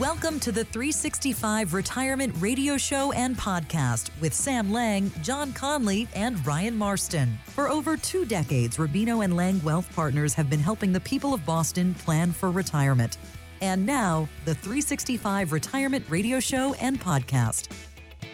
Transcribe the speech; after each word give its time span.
Welcome 0.00 0.40
to 0.40 0.50
the 0.50 0.64
365 0.64 1.74
Retirement 1.74 2.34
Radio 2.38 2.78
Show 2.78 3.12
and 3.12 3.36
Podcast 3.36 4.08
with 4.18 4.32
Sam 4.32 4.72
Lang, 4.72 5.12
John 5.22 5.52
Conley, 5.52 6.08
and 6.16 6.44
Ryan 6.46 6.74
Marston. 6.74 7.38
For 7.48 7.68
over 7.68 7.98
two 7.98 8.24
decades, 8.24 8.78
Rubino 8.78 9.22
and 9.22 9.36
Lang 9.36 9.62
Wealth 9.62 9.94
Partners 9.94 10.32
have 10.32 10.48
been 10.48 10.58
helping 10.58 10.90
the 10.90 11.00
people 11.00 11.34
of 11.34 11.44
Boston 11.44 11.92
plan 11.92 12.32
for 12.32 12.50
retirement. 12.50 13.18
And 13.60 13.84
now, 13.84 14.26
the 14.46 14.54
365 14.54 15.52
Retirement 15.52 16.06
Radio 16.08 16.40
Show 16.40 16.72
and 16.80 16.98
Podcast. 16.98 17.68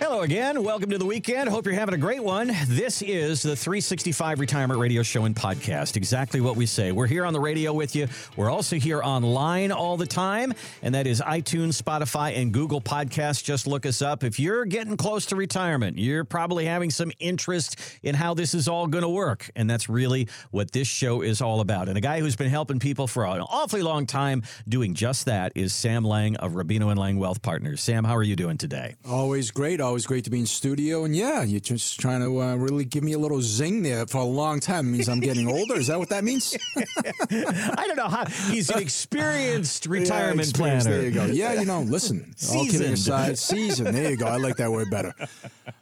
Hello 0.01 0.23
again. 0.23 0.63
Welcome 0.63 0.89
to 0.91 0.99
the 0.99 1.05
weekend. 1.05 1.51
Hope 1.51 1.67
you're 1.67 1.75
having 1.75 1.95
a 1.95 1.99
great 1.99 2.25
one. 2.25 2.51
This 2.67 3.03
is 3.03 3.43
the 3.43 3.55
365 3.55 4.41
Retirement 4.41 4.81
Radio 4.81 5.03
Show 5.03 5.27
and 5.27 5.37
Podcast. 5.37 5.95
Exactly 5.95 6.41
what 6.41 6.57
we 6.57 6.65
say. 6.65 6.91
We're 6.91 7.07
here 7.07 7.27
on 7.27 7.35
the 7.35 7.39
radio 7.39 7.75
with 7.75 7.95
you. 7.95 8.09
We're 8.35 8.49
also 8.49 8.77
here 8.77 9.03
online 9.03 9.71
all 9.71 9.99
the 9.99 10.07
time, 10.07 10.55
and 10.83 10.95
that 10.95 11.07
is 11.07 11.21
iTunes, 11.21 11.81
Spotify, 11.81 12.35
and 12.41 12.51
Google 12.51 12.81
Podcasts. 12.81 13.45
Just 13.45 13.67
look 13.67 13.85
us 13.85 14.01
up. 14.01 14.25
If 14.25 14.41
you're 14.41 14.65
getting 14.65 14.97
close 14.97 15.27
to 15.27 15.37
retirement, 15.37 15.99
you're 15.99 16.25
probably 16.25 16.65
having 16.65 16.91
some 16.91 17.13
interest 17.19 17.79
in 18.03 18.15
how 18.15 18.33
this 18.33 18.55
is 18.55 18.69
all 18.69 18.87
going 18.87 19.03
to 19.03 19.09
work. 19.09 19.51
And 19.55 19.69
that's 19.69 19.91
really 19.91 20.29
what 20.51 20.73
this 20.73 20.89
show 20.89 21.21
is 21.21 21.43
all 21.43 21.61
about. 21.61 21.91
And 21.91 21.99
a 21.99 22.01
guy 22.01 22.21
who's 22.21 22.37
been 22.37 22.49
helping 22.49 22.79
people 22.79 23.07
for 23.07 23.27
an 23.27 23.43
awfully 23.43 23.83
long 23.83 24.07
time 24.07 24.45
doing 24.67 24.95
just 24.95 25.27
that 25.27 25.53
is 25.55 25.75
Sam 25.75 26.05
Lang 26.05 26.37
of 26.37 26.53
Rubino 26.53 26.89
and 26.91 26.99
Lang 26.99 27.19
Wealth 27.19 27.43
Partners. 27.43 27.83
Sam, 27.83 28.03
how 28.03 28.17
are 28.17 28.23
you 28.23 28.35
doing 28.35 28.57
today? 28.57 28.97
Always 29.07 29.51
great 29.51 29.79
always 29.90 29.90
great 29.99 30.25
to 30.25 30.31
be 30.31 30.41
in 30.41 30.47
studio. 30.47 31.05
And 31.05 31.15
yeah, 31.15 31.43
you're 31.43 31.61
just 31.61 31.99
trying 32.01 32.21
to 32.21 32.41
uh, 32.41 32.55
really 32.57 32.85
give 32.85 33.03
me 33.03 33.13
a 33.13 33.19
little 33.19 33.41
zing 33.43 33.83
there 33.83 34.07
for 34.07 34.19
a 34.19 34.25
long 34.25 34.61
time. 34.61 34.89
It 34.89 34.91
means 34.91 35.09
I'm 35.09 35.21
getting 35.21 35.49
older. 35.53 35.75
Is 35.75 35.89
that 35.89 35.99
what 35.99 36.09
that 36.11 36.25
means? 36.25 36.57
I 36.77 37.85
don't 37.87 37.97
know 37.97 38.09
how. 38.09 38.27
He's 38.27 38.71
an 38.71 38.79
experienced 38.79 39.87
retirement 39.87 40.49
yeah, 40.49 40.59
planner. 40.59 40.85
There 40.85 41.03
you 41.03 41.11
go. 41.11 41.25
Yeah, 41.27 41.55
you 41.55 41.67
know, 41.67 41.83
listen, 41.83 42.35
all 42.53 42.67
kidding 42.67 42.93
aside, 42.93 43.39
season. 43.39 43.93
There 43.93 44.11
you 44.11 44.17
go. 44.17 44.27
I 44.27 44.37
like 44.37 44.57
that 44.57 44.71
word 44.71 44.91
better. 44.91 45.15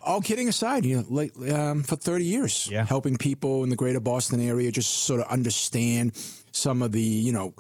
All 0.03 0.21
kidding 0.21 0.49
aside, 0.49 0.85
you 0.85 0.97
know, 0.97 1.05
like 1.09 1.33
um, 1.53 1.83
for 1.83 1.97
30 1.97 2.25
years, 2.25 2.69
yeah. 2.71 2.85
helping 2.85 3.17
people 3.17 3.65
in 3.65 3.71
the 3.71 3.77
greater 3.77 4.01
Boston 4.01 4.41
area 4.41 4.71
just 4.71 5.05
sort 5.05 5.21
of 5.21 5.27
understand 5.29 6.13
some 6.53 6.83
of 6.83 6.93
the, 6.93 7.01
you 7.01 7.33
know, 7.33 7.55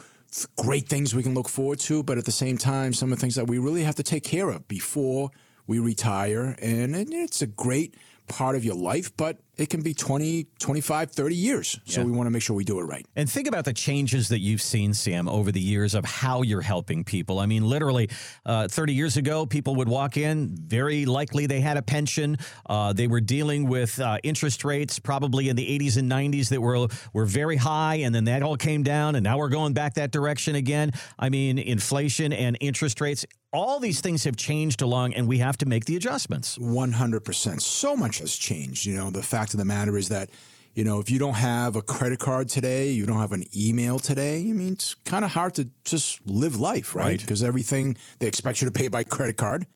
great 0.56 0.88
things 0.88 1.14
we 1.14 1.22
can 1.22 1.34
look 1.34 1.48
forward 1.48 1.78
to, 1.80 2.02
but 2.02 2.18
at 2.18 2.24
the 2.24 2.32
same 2.32 2.58
time, 2.58 2.92
some 2.92 3.12
of 3.12 3.18
the 3.18 3.20
things 3.20 3.34
that 3.34 3.46
we 3.46 3.58
really 3.58 3.82
have 3.82 3.96
to 3.96 4.02
take 4.02 4.24
care 4.24 4.48
of 4.50 4.66
before– 4.68 5.30
we 5.68 5.78
retire 5.78 6.56
and 6.60 6.96
it's 6.96 7.42
a 7.42 7.46
great 7.46 7.94
part 8.28 8.56
of 8.56 8.64
your 8.64 8.74
life, 8.74 9.16
but 9.16 9.38
it 9.56 9.70
can 9.70 9.82
be 9.82 9.92
20, 9.92 10.46
25, 10.60 11.10
30 11.10 11.34
years. 11.34 11.80
So 11.84 12.00
yeah. 12.00 12.06
we 12.06 12.12
want 12.12 12.26
to 12.26 12.30
make 12.30 12.42
sure 12.42 12.54
we 12.54 12.62
do 12.62 12.78
it 12.78 12.84
right. 12.84 13.04
And 13.16 13.28
think 13.28 13.48
about 13.48 13.64
the 13.64 13.72
changes 13.72 14.28
that 14.28 14.38
you've 14.38 14.62
seen, 14.62 14.94
Sam, 14.94 15.28
over 15.28 15.50
the 15.50 15.60
years 15.60 15.94
of 15.94 16.04
how 16.04 16.42
you're 16.42 16.60
helping 16.60 17.02
people. 17.02 17.40
I 17.40 17.46
mean, 17.46 17.64
literally, 17.64 18.08
uh, 18.46 18.68
30 18.68 18.94
years 18.94 19.16
ago, 19.16 19.46
people 19.46 19.74
would 19.76 19.88
walk 19.88 20.16
in, 20.16 20.50
very 20.54 21.06
likely 21.06 21.46
they 21.46 21.60
had 21.60 21.76
a 21.76 21.82
pension. 21.82 22.36
Uh, 22.66 22.92
they 22.92 23.08
were 23.08 23.20
dealing 23.20 23.66
with 23.66 23.98
uh, 23.98 24.18
interest 24.22 24.64
rates 24.64 25.00
probably 25.00 25.48
in 25.48 25.56
the 25.56 25.66
80s 25.78 25.96
and 25.96 26.10
90s 26.10 26.50
that 26.50 26.60
were, 26.60 26.86
were 27.12 27.26
very 27.26 27.56
high, 27.56 27.96
and 27.96 28.14
then 28.14 28.24
that 28.24 28.42
all 28.44 28.56
came 28.56 28.84
down, 28.84 29.16
and 29.16 29.24
now 29.24 29.38
we're 29.38 29.48
going 29.48 29.72
back 29.72 29.94
that 29.94 30.12
direction 30.12 30.54
again. 30.54 30.92
I 31.18 31.30
mean, 31.30 31.58
inflation 31.58 32.32
and 32.32 32.56
interest 32.60 33.00
rates 33.00 33.26
all 33.52 33.80
these 33.80 34.00
things 34.00 34.24
have 34.24 34.36
changed 34.36 34.82
along 34.82 35.14
and 35.14 35.26
we 35.26 35.38
have 35.38 35.56
to 35.58 35.66
make 35.66 35.86
the 35.86 35.96
adjustments. 35.96 36.58
100% 36.58 37.60
so 37.62 37.96
much 37.96 38.18
has 38.18 38.36
changed 38.36 38.86
you 38.86 38.94
know. 38.94 39.10
The 39.10 39.22
fact 39.22 39.54
of 39.54 39.58
the 39.58 39.64
matter 39.64 39.96
is 39.96 40.08
that 40.08 40.30
you 40.74 40.84
know 40.84 41.00
if 41.00 41.10
you 41.10 41.18
don't 41.18 41.34
have 41.34 41.76
a 41.76 41.82
credit 41.82 42.20
card 42.20 42.48
today 42.48 42.90
you 42.90 43.04
don't 43.04 43.18
have 43.18 43.32
an 43.32 43.44
email 43.56 43.98
today 43.98 44.38
i 44.40 44.52
mean 44.52 44.74
it's 44.74 44.94
kind 44.94 45.24
of 45.24 45.32
hard 45.32 45.54
to 45.54 45.68
just 45.84 46.24
live 46.26 46.60
life 46.60 46.94
right? 46.94 47.18
Because 47.18 47.42
right. 47.42 47.48
everything 47.48 47.96
they 48.20 48.28
expect 48.28 48.60
you 48.60 48.66
to 48.66 48.72
pay 48.72 48.86
by 48.86 49.02
credit 49.02 49.36
card 49.36 49.66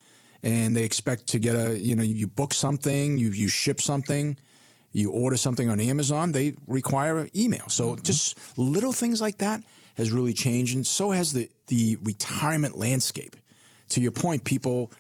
and 0.43 0.77
they 0.77 0.85
expect 0.85 1.27
to 1.29 1.39
get 1.39 1.55
a 1.57 1.79
you 1.79 1.97
know 1.97 2.03
you 2.03 2.27
book 2.27 2.55
something 2.55 3.19
you 3.19 3.31
you 3.31 3.49
ship 3.49 3.81
something 3.81 4.37
you 4.93 5.11
order 5.11 5.37
something 5.37 5.69
on 5.69 5.81
amazon 5.81 6.33
they 6.33 6.55
require 6.67 7.29
email. 7.35 7.69
So 7.69 7.93
mm-hmm. 7.93 8.03
just 8.03 8.39
little 8.59 8.93
things 8.93 9.21
like 9.21 9.39
that 9.39 9.63
has 9.97 10.13
really 10.13 10.33
changed 10.33 10.75
and 10.75 10.87
so 10.87 11.11
has 11.11 11.33
the 11.33 11.49
the 11.69 11.97
retirement 12.03 12.77
landscape 12.77 13.37
to 13.93 14.01
your 14.01 14.13
point, 14.13 14.45
people 14.45 14.91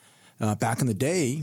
uh, 0.40 0.54
back 0.54 0.80
in 0.80 0.86
the 0.86 0.94
day, 0.94 1.42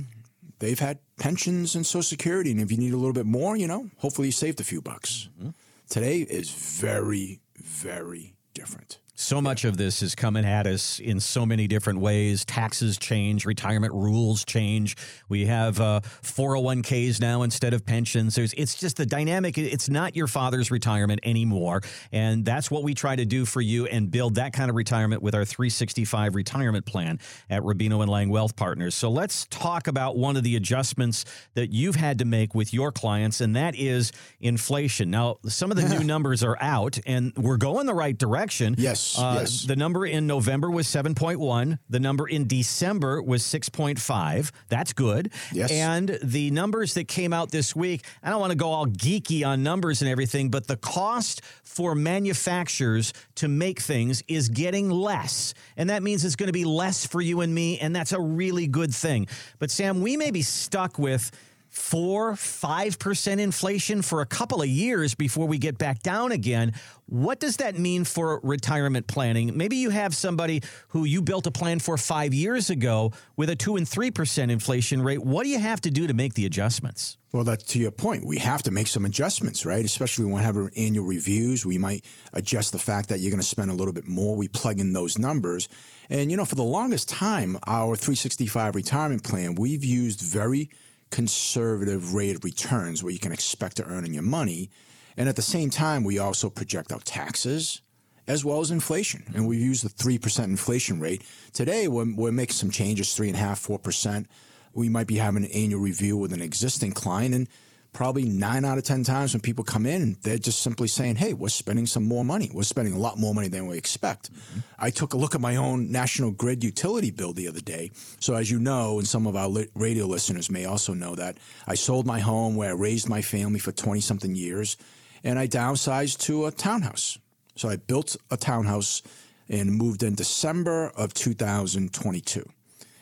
they've 0.59 0.79
had 0.79 0.99
pensions 1.17 1.75
and 1.75 1.85
Social 1.85 2.03
Security, 2.03 2.51
and 2.51 2.59
if 2.59 2.71
you 2.71 2.77
need 2.77 2.93
a 2.93 2.97
little 2.97 3.13
bit 3.13 3.25
more, 3.25 3.55
you 3.55 3.67
know, 3.67 3.89
hopefully 3.97 4.27
you 4.27 4.31
saved 4.31 4.59
a 4.59 4.63
few 4.63 4.81
bucks. 4.81 5.29
Mm-hmm. 5.39 5.49
Today 5.89 6.19
is 6.19 6.51
very, 6.51 7.39
very 7.55 8.33
different. 8.53 8.99
So 9.21 9.41
much 9.41 9.65
of 9.65 9.75
this 9.75 10.01
is 10.01 10.15
coming 10.15 10.45
at 10.45 10.65
us 10.65 10.97
in 10.97 11.19
so 11.19 11.45
many 11.45 11.67
different 11.67 11.99
ways. 11.99 12.45
Taxes 12.45 12.97
change, 12.97 13.45
retirement 13.45 13.93
rules 13.93 14.45
change. 14.45 14.95
We 15.27 15.45
have 15.45 15.81
uh, 15.81 15.99
401ks 16.23 17.19
now 17.19 17.41
instead 17.41 17.73
of 17.73 17.85
pensions. 17.85 18.35
There's, 18.35 18.53
it's 18.53 18.75
just 18.75 18.95
the 18.95 19.05
dynamic. 19.05 19.57
It's 19.57 19.89
not 19.89 20.15
your 20.15 20.27
father's 20.27 20.71
retirement 20.71 21.19
anymore. 21.23 21.81
And 22.13 22.45
that's 22.45 22.71
what 22.71 22.83
we 22.83 22.93
try 22.93 23.17
to 23.17 23.25
do 23.25 23.43
for 23.43 23.59
you 23.59 23.87
and 23.87 24.09
build 24.09 24.35
that 24.35 24.53
kind 24.53 24.69
of 24.69 24.77
retirement 24.77 25.21
with 25.21 25.35
our 25.35 25.43
365 25.43 26.33
retirement 26.33 26.85
plan 26.85 27.19
at 27.49 27.61
Rubino 27.63 28.01
and 28.01 28.09
Lang 28.09 28.29
Wealth 28.29 28.55
Partners. 28.55 28.95
So 28.95 29.11
let's 29.11 29.45
talk 29.47 29.87
about 29.87 30.15
one 30.15 30.37
of 30.37 30.43
the 30.43 30.55
adjustments 30.55 31.25
that 31.55 31.73
you've 31.73 31.97
had 31.97 32.19
to 32.19 32.25
make 32.25 32.55
with 32.55 32.73
your 32.73 32.93
clients, 32.93 33.41
and 33.41 33.53
that 33.57 33.75
is 33.75 34.13
inflation. 34.39 35.11
Now, 35.11 35.39
some 35.45 35.71
of 35.71 35.77
the 35.77 35.89
new 35.89 36.03
numbers 36.05 36.41
are 36.41 36.57
out, 36.61 36.97
and 37.05 37.33
we're 37.35 37.57
going 37.57 37.85
the 37.85 37.93
right 37.93 38.17
direction. 38.17 38.75
Yes. 38.77 39.08
Uh, 39.17 39.37
yes. 39.39 39.63
The 39.63 39.75
number 39.75 40.05
in 40.05 40.27
November 40.27 40.69
was 40.69 40.87
7.1. 40.87 41.79
The 41.89 41.99
number 41.99 42.27
in 42.27 42.47
December 42.47 43.21
was 43.21 43.43
6.5. 43.43 44.51
That's 44.67 44.93
good. 44.93 45.31
Yes. 45.51 45.71
And 45.71 46.19
the 46.23 46.51
numbers 46.51 46.93
that 46.95 47.07
came 47.07 47.33
out 47.33 47.51
this 47.51 47.75
week, 47.75 48.05
I 48.23 48.29
don't 48.29 48.39
want 48.39 48.51
to 48.51 48.57
go 48.57 48.69
all 48.71 48.85
geeky 48.85 49.45
on 49.45 49.63
numbers 49.63 50.01
and 50.01 50.09
everything, 50.09 50.49
but 50.49 50.67
the 50.67 50.77
cost 50.77 51.41
for 51.63 51.95
manufacturers 51.95 53.13
to 53.35 53.47
make 53.47 53.79
things 53.79 54.23
is 54.27 54.49
getting 54.49 54.89
less. 54.89 55.53
And 55.77 55.89
that 55.89 56.03
means 56.03 56.25
it's 56.25 56.35
going 56.35 56.47
to 56.47 56.53
be 56.53 56.65
less 56.65 57.05
for 57.05 57.21
you 57.21 57.41
and 57.41 57.53
me. 57.53 57.79
And 57.79 57.95
that's 57.95 58.11
a 58.11 58.19
really 58.19 58.67
good 58.67 58.93
thing. 58.93 59.27
But 59.59 59.71
Sam, 59.71 60.01
we 60.01 60.17
may 60.17 60.31
be 60.31 60.41
stuck 60.41 60.99
with 60.99 61.31
four, 61.69 62.35
five 62.35 62.99
percent 62.99 63.39
inflation 63.39 64.01
for 64.01 64.21
a 64.21 64.25
couple 64.25 64.61
of 64.61 64.67
years 64.67 65.15
before 65.15 65.47
we 65.47 65.57
get 65.57 65.77
back 65.77 66.01
down 66.01 66.31
again. 66.31 66.73
What 67.05 67.39
does 67.39 67.57
that 67.57 67.77
mean 67.77 68.03
for 68.03 68.39
retirement 68.43 69.07
planning? 69.07 69.57
Maybe 69.57 69.77
you 69.77 69.89
have 69.89 70.15
somebody 70.15 70.61
who 70.89 71.05
you 71.05 71.21
built 71.21 71.47
a 71.47 71.51
plan 71.51 71.79
for 71.79 71.97
five 71.97 72.33
years 72.33 72.69
ago 72.69 73.13
with 73.35 73.49
a 73.49 73.55
two 73.55 73.75
and 73.77 73.87
three 73.87 74.11
percent 74.11 74.51
inflation 74.51 75.01
rate. 75.01 75.23
What 75.23 75.43
do 75.43 75.49
you 75.49 75.59
have 75.59 75.81
to 75.81 75.91
do 75.91 76.07
to 76.07 76.13
make 76.13 76.33
the 76.33 76.45
adjustments? 76.45 77.17
Well, 77.31 77.43
that 77.43 77.59
to 77.67 77.79
your 77.79 77.91
point, 77.91 78.25
we 78.25 78.39
have 78.39 78.63
to 78.63 78.71
make 78.71 78.87
some 78.87 79.05
adjustments, 79.05 79.63
right? 79.63 79.85
Especially 79.85 80.25
when 80.25 80.33
we 80.33 80.41
have 80.41 80.57
annual 80.75 81.05
reviews, 81.05 81.63
we 81.63 81.77
might 81.77 82.03
adjust 82.33 82.71
the 82.71 82.79
fact 82.79 83.09
that 83.09 83.19
you're 83.19 83.29
going 83.29 83.41
to 83.41 83.47
spend 83.47 83.69
a 83.69 83.75
little 83.75 83.93
bit 83.93 84.07
more. 84.07 84.35
We 84.35 84.47
plug 84.47 84.79
in 84.79 84.93
those 84.93 85.19
numbers, 85.19 85.69
and 86.09 86.31
you 86.31 86.37
know, 86.37 86.45
for 86.45 86.55
the 86.55 86.63
longest 86.63 87.07
time, 87.07 87.57
our 87.67 87.95
365 87.95 88.75
retirement 88.75 89.23
plan, 89.23 89.53
we've 89.55 89.83
used 89.83 90.21
very 90.21 90.71
conservative 91.11 92.13
rate 92.13 92.35
of 92.35 92.43
returns 92.43 93.03
where 93.03 93.13
you 93.13 93.19
can 93.19 93.31
expect 93.31 93.77
to 93.77 93.85
earn 93.85 94.05
in 94.05 94.13
your 94.13 94.23
money. 94.23 94.69
And 95.17 95.27
at 95.27 95.35
the 95.35 95.41
same 95.41 95.69
time, 95.69 96.03
we 96.03 96.19
also 96.19 96.49
project 96.49 96.91
out 96.91 97.05
taxes 97.05 97.81
as 98.27 98.45
well 98.45 98.59
as 98.59 98.69
inflation. 98.69 99.23
And 99.33 99.47
we 99.47 99.57
use 99.57 99.81
the 99.81 99.89
3% 99.89 100.43
inflation 100.45 100.99
rate. 100.99 101.23
Today, 101.51 101.87
we're, 101.87 102.13
we're 102.15 102.31
making 102.31 102.53
some 102.53 102.69
changes, 102.69 103.07
3.5%, 103.07 103.79
4%. 103.79 104.25
We 104.73 104.87
might 104.87 105.07
be 105.07 105.15
having 105.15 105.43
an 105.43 105.51
annual 105.51 105.81
review 105.81 106.15
with 106.15 106.31
an 106.31 106.41
existing 106.41 106.91
client. 106.91 107.33
And 107.33 107.49
probably 107.93 108.23
nine 108.23 108.65
out 108.65 108.77
of 108.77 108.83
10 108.83 109.03
times 109.03 109.33
when 109.33 109.41
people 109.41 109.63
come 109.63 109.85
in, 109.85 110.15
they're 110.21 110.37
just 110.37 110.61
simply 110.61 110.87
saying, 110.87 111.15
Hey, 111.15 111.33
we're 111.33 111.49
spending 111.49 111.85
some 111.85 112.03
more 112.03 112.23
money. 112.23 112.49
We're 112.53 112.63
spending 112.63 112.93
a 112.93 112.99
lot 112.99 113.17
more 113.17 113.33
money 113.33 113.47
than 113.47 113.67
we 113.67 113.77
expect. 113.77 114.31
Mm-hmm. 114.31 114.59
I 114.77 114.89
took 114.89 115.13
a 115.13 115.17
look 115.17 115.35
at 115.35 115.41
my 115.41 115.55
own 115.55 115.91
national 115.91 116.31
grid 116.31 116.63
utility 116.63 117.11
bill 117.11 117.33
the 117.33 117.47
other 117.47 117.61
day. 117.61 117.91
So, 118.19 118.35
as 118.35 118.49
you 118.49 118.59
know, 118.59 118.99
and 118.99 119.07
some 119.07 119.27
of 119.27 119.35
our 119.35 119.49
radio 119.75 120.05
listeners 120.05 120.49
may 120.49 120.65
also 120.65 120.93
know 120.93 121.15
that 121.15 121.37
I 121.67 121.75
sold 121.75 122.05
my 122.05 122.19
home 122.19 122.55
where 122.55 122.69
I 122.69 122.73
raised 122.73 123.09
my 123.09 123.21
family 123.21 123.59
for 123.59 123.71
20 123.71 124.01
something 124.01 124.35
years 124.35 124.77
and 125.23 125.37
I 125.37 125.47
downsized 125.47 126.19
to 126.21 126.45
a 126.45 126.51
townhouse. 126.51 127.17
So, 127.55 127.69
I 127.69 127.77
built 127.77 128.15
a 128.29 128.37
townhouse 128.37 129.01
and 129.49 129.73
moved 129.73 130.03
in 130.03 130.15
December 130.15 130.91
of 130.95 131.13
2022. 131.13 132.47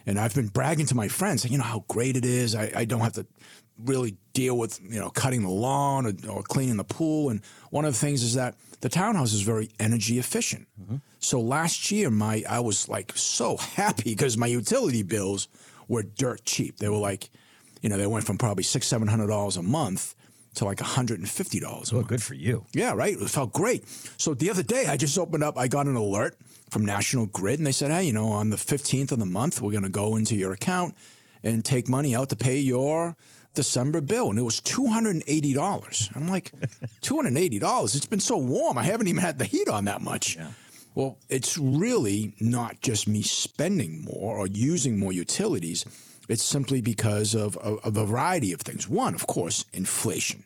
And 0.05 0.17
I've 0.17 0.33
been 0.33 0.47
bragging 0.47 0.85
to 0.85 0.95
my 0.95 1.09
friends, 1.09 1.43
you 1.43 1.57
know 1.57 1.65
how 1.65 1.83
great 1.89 2.15
it 2.15 2.23
is. 2.23 2.55
I, 2.55 2.71
I 2.73 2.85
don't 2.85 3.01
have 3.01 3.13
to 3.13 3.27
really 3.83 4.17
deal 4.33 4.57
with 4.57 4.79
you 4.81 4.99
know 4.99 5.09
cutting 5.09 5.43
the 5.43 5.49
lawn 5.49 6.05
or, 6.05 6.13
or, 6.31 6.43
cleaning 6.43 6.77
the 6.77 6.83
pool. 6.83 7.29
And 7.29 7.41
one 7.69 7.85
of 7.85 7.93
the 7.93 7.99
things 7.99 8.23
is 8.23 8.33
that 8.35 8.55
the 8.81 8.89
townhouse 8.89 9.33
is 9.33 9.41
very 9.41 9.69
energy 9.79 10.19
efficient. 10.19 10.67
Mm-hmm. 10.81 10.97
So 11.19 11.39
last 11.39 11.91
year, 11.91 12.09
my 12.09 12.43
I 12.49 12.59
was 12.59 12.89
like 12.89 13.13
so 13.15 13.57
happy 13.75 14.11
because 14.11 14.37
my 14.37 14.47
utility 14.47 15.03
bills 15.03 15.47
were 15.87 16.03
dirt 16.03 16.43
cheap. 16.45 16.77
They 16.77 16.89
were 16.89 16.97
like, 16.97 17.29
you 17.81 17.89
know, 17.89 17.97
they 17.97 18.07
went 18.07 18.25
from 18.25 18.37
probably 18.37 18.63
six 18.63 18.87
seven 18.87 19.07
hundred 19.07 19.27
dollars 19.27 19.57
a 19.57 19.63
month 19.63 20.15
to 20.55 20.65
like 20.65 20.79
$150 20.79 21.61
a 21.61 21.65
Well, 21.67 21.81
month. 21.93 22.07
good 22.07 22.23
for 22.23 22.33
you. 22.33 22.65
Yeah, 22.73 22.93
right. 22.93 23.15
It 23.15 23.29
felt 23.29 23.53
great. 23.53 23.87
So 24.17 24.33
the 24.33 24.49
other 24.49 24.63
day, 24.63 24.87
I 24.87 24.97
just 24.97 25.17
opened 25.17 25.43
up, 25.43 25.55
I 25.55 25.67
got 25.67 25.85
an 25.85 25.95
alert 25.95 26.35
from 26.71 26.83
National 26.83 27.27
Grid, 27.27 27.59
and 27.59 27.67
they 27.67 27.71
said, 27.71 27.91
hey, 27.91 28.05
you 28.05 28.13
know, 28.13 28.29
on 28.29 28.49
the 28.49 28.57
15th 28.57 29.11
of 29.11 29.19
the 29.19 29.25
month, 29.27 29.61
we're 29.61 29.71
going 29.71 29.83
to 29.83 29.89
go 29.89 30.15
into 30.15 30.35
your 30.35 30.51
account 30.53 30.95
and 31.43 31.63
take 31.63 31.87
money 31.87 32.15
out 32.15 32.29
to 32.29 32.35
pay 32.35 32.57
your 32.57 33.15
December 33.57 33.99
bill. 33.99 34.29
And 34.29 34.39
it 34.39 34.43
was 34.43 34.61
$280. 34.61 36.15
I'm 36.15 36.29
like, 36.29 36.51
$280? 37.01 37.95
It's 37.95 38.05
been 38.05 38.21
so 38.21 38.37
warm. 38.37 38.77
I 38.77 38.83
haven't 38.83 39.07
even 39.07 39.21
had 39.21 39.37
the 39.37 39.45
heat 39.45 39.67
on 39.67 39.85
that 39.85 40.01
much. 40.01 40.37
Well, 40.95 41.17
it's 41.27 41.57
really 41.57 42.33
not 42.39 42.79
just 42.81 43.07
me 43.07 43.21
spending 43.21 44.05
more 44.05 44.37
or 44.37 44.47
using 44.47 44.97
more 44.97 45.11
utilities. 45.11 45.85
It's 46.29 46.43
simply 46.43 46.81
because 46.81 47.35
of 47.35 47.57
a, 47.57 47.75
a 47.83 47.91
variety 47.91 48.53
of 48.53 48.61
things. 48.61 48.87
One, 48.87 49.13
of 49.13 49.27
course, 49.27 49.65
inflation 49.73 50.45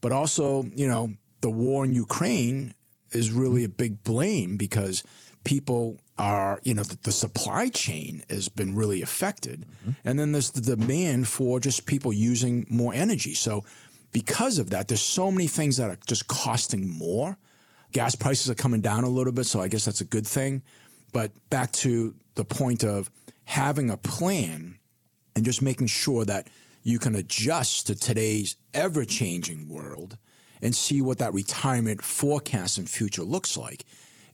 but 0.00 0.12
also, 0.12 0.64
you 0.74 0.88
know, 0.88 1.12
the 1.40 1.50
war 1.50 1.84
in 1.84 1.92
Ukraine 1.92 2.74
is 3.12 3.30
really 3.32 3.64
a 3.64 3.68
big 3.68 4.02
blame 4.02 4.56
because 4.56 5.02
people 5.44 5.98
are, 6.20 6.60
you 6.64 6.74
know, 6.74 6.82
the, 6.82 6.98
the 7.02 7.12
supply 7.12 7.70
chain 7.70 8.22
has 8.28 8.50
been 8.50 8.76
really 8.76 9.00
affected. 9.00 9.64
Mm-hmm. 9.80 9.90
And 10.04 10.18
then 10.18 10.32
there's 10.32 10.50
the 10.50 10.60
demand 10.60 11.26
for 11.28 11.58
just 11.58 11.86
people 11.86 12.12
using 12.12 12.66
more 12.68 12.92
energy. 12.92 13.32
So, 13.32 13.64
because 14.12 14.58
of 14.58 14.70
that, 14.70 14.88
there's 14.88 15.00
so 15.00 15.30
many 15.30 15.46
things 15.46 15.78
that 15.78 15.88
are 15.88 15.98
just 16.06 16.28
costing 16.28 16.90
more. 16.90 17.38
Gas 17.92 18.14
prices 18.16 18.50
are 18.50 18.54
coming 18.54 18.80
down 18.82 19.04
a 19.04 19.08
little 19.08 19.32
bit, 19.32 19.46
so 19.46 19.60
I 19.60 19.68
guess 19.68 19.84
that's 19.84 20.00
a 20.00 20.04
good 20.04 20.26
thing. 20.26 20.62
But 21.12 21.32
back 21.48 21.72
to 21.72 22.14
the 22.34 22.44
point 22.44 22.84
of 22.84 23.10
having 23.44 23.88
a 23.88 23.96
plan 23.96 24.78
and 25.34 25.44
just 25.44 25.62
making 25.62 25.86
sure 25.86 26.24
that 26.24 26.48
you 26.82 26.98
can 26.98 27.14
adjust 27.14 27.86
to 27.86 27.94
today's 27.94 28.56
ever 28.74 29.04
changing 29.04 29.68
world 29.68 30.18
and 30.60 30.74
see 30.74 31.00
what 31.00 31.18
that 31.18 31.32
retirement 31.32 32.02
forecast 32.02 32.78
and 32.78 32.90
future 32.90 33.22
looks 33.22 33.56
like 33.56 33.84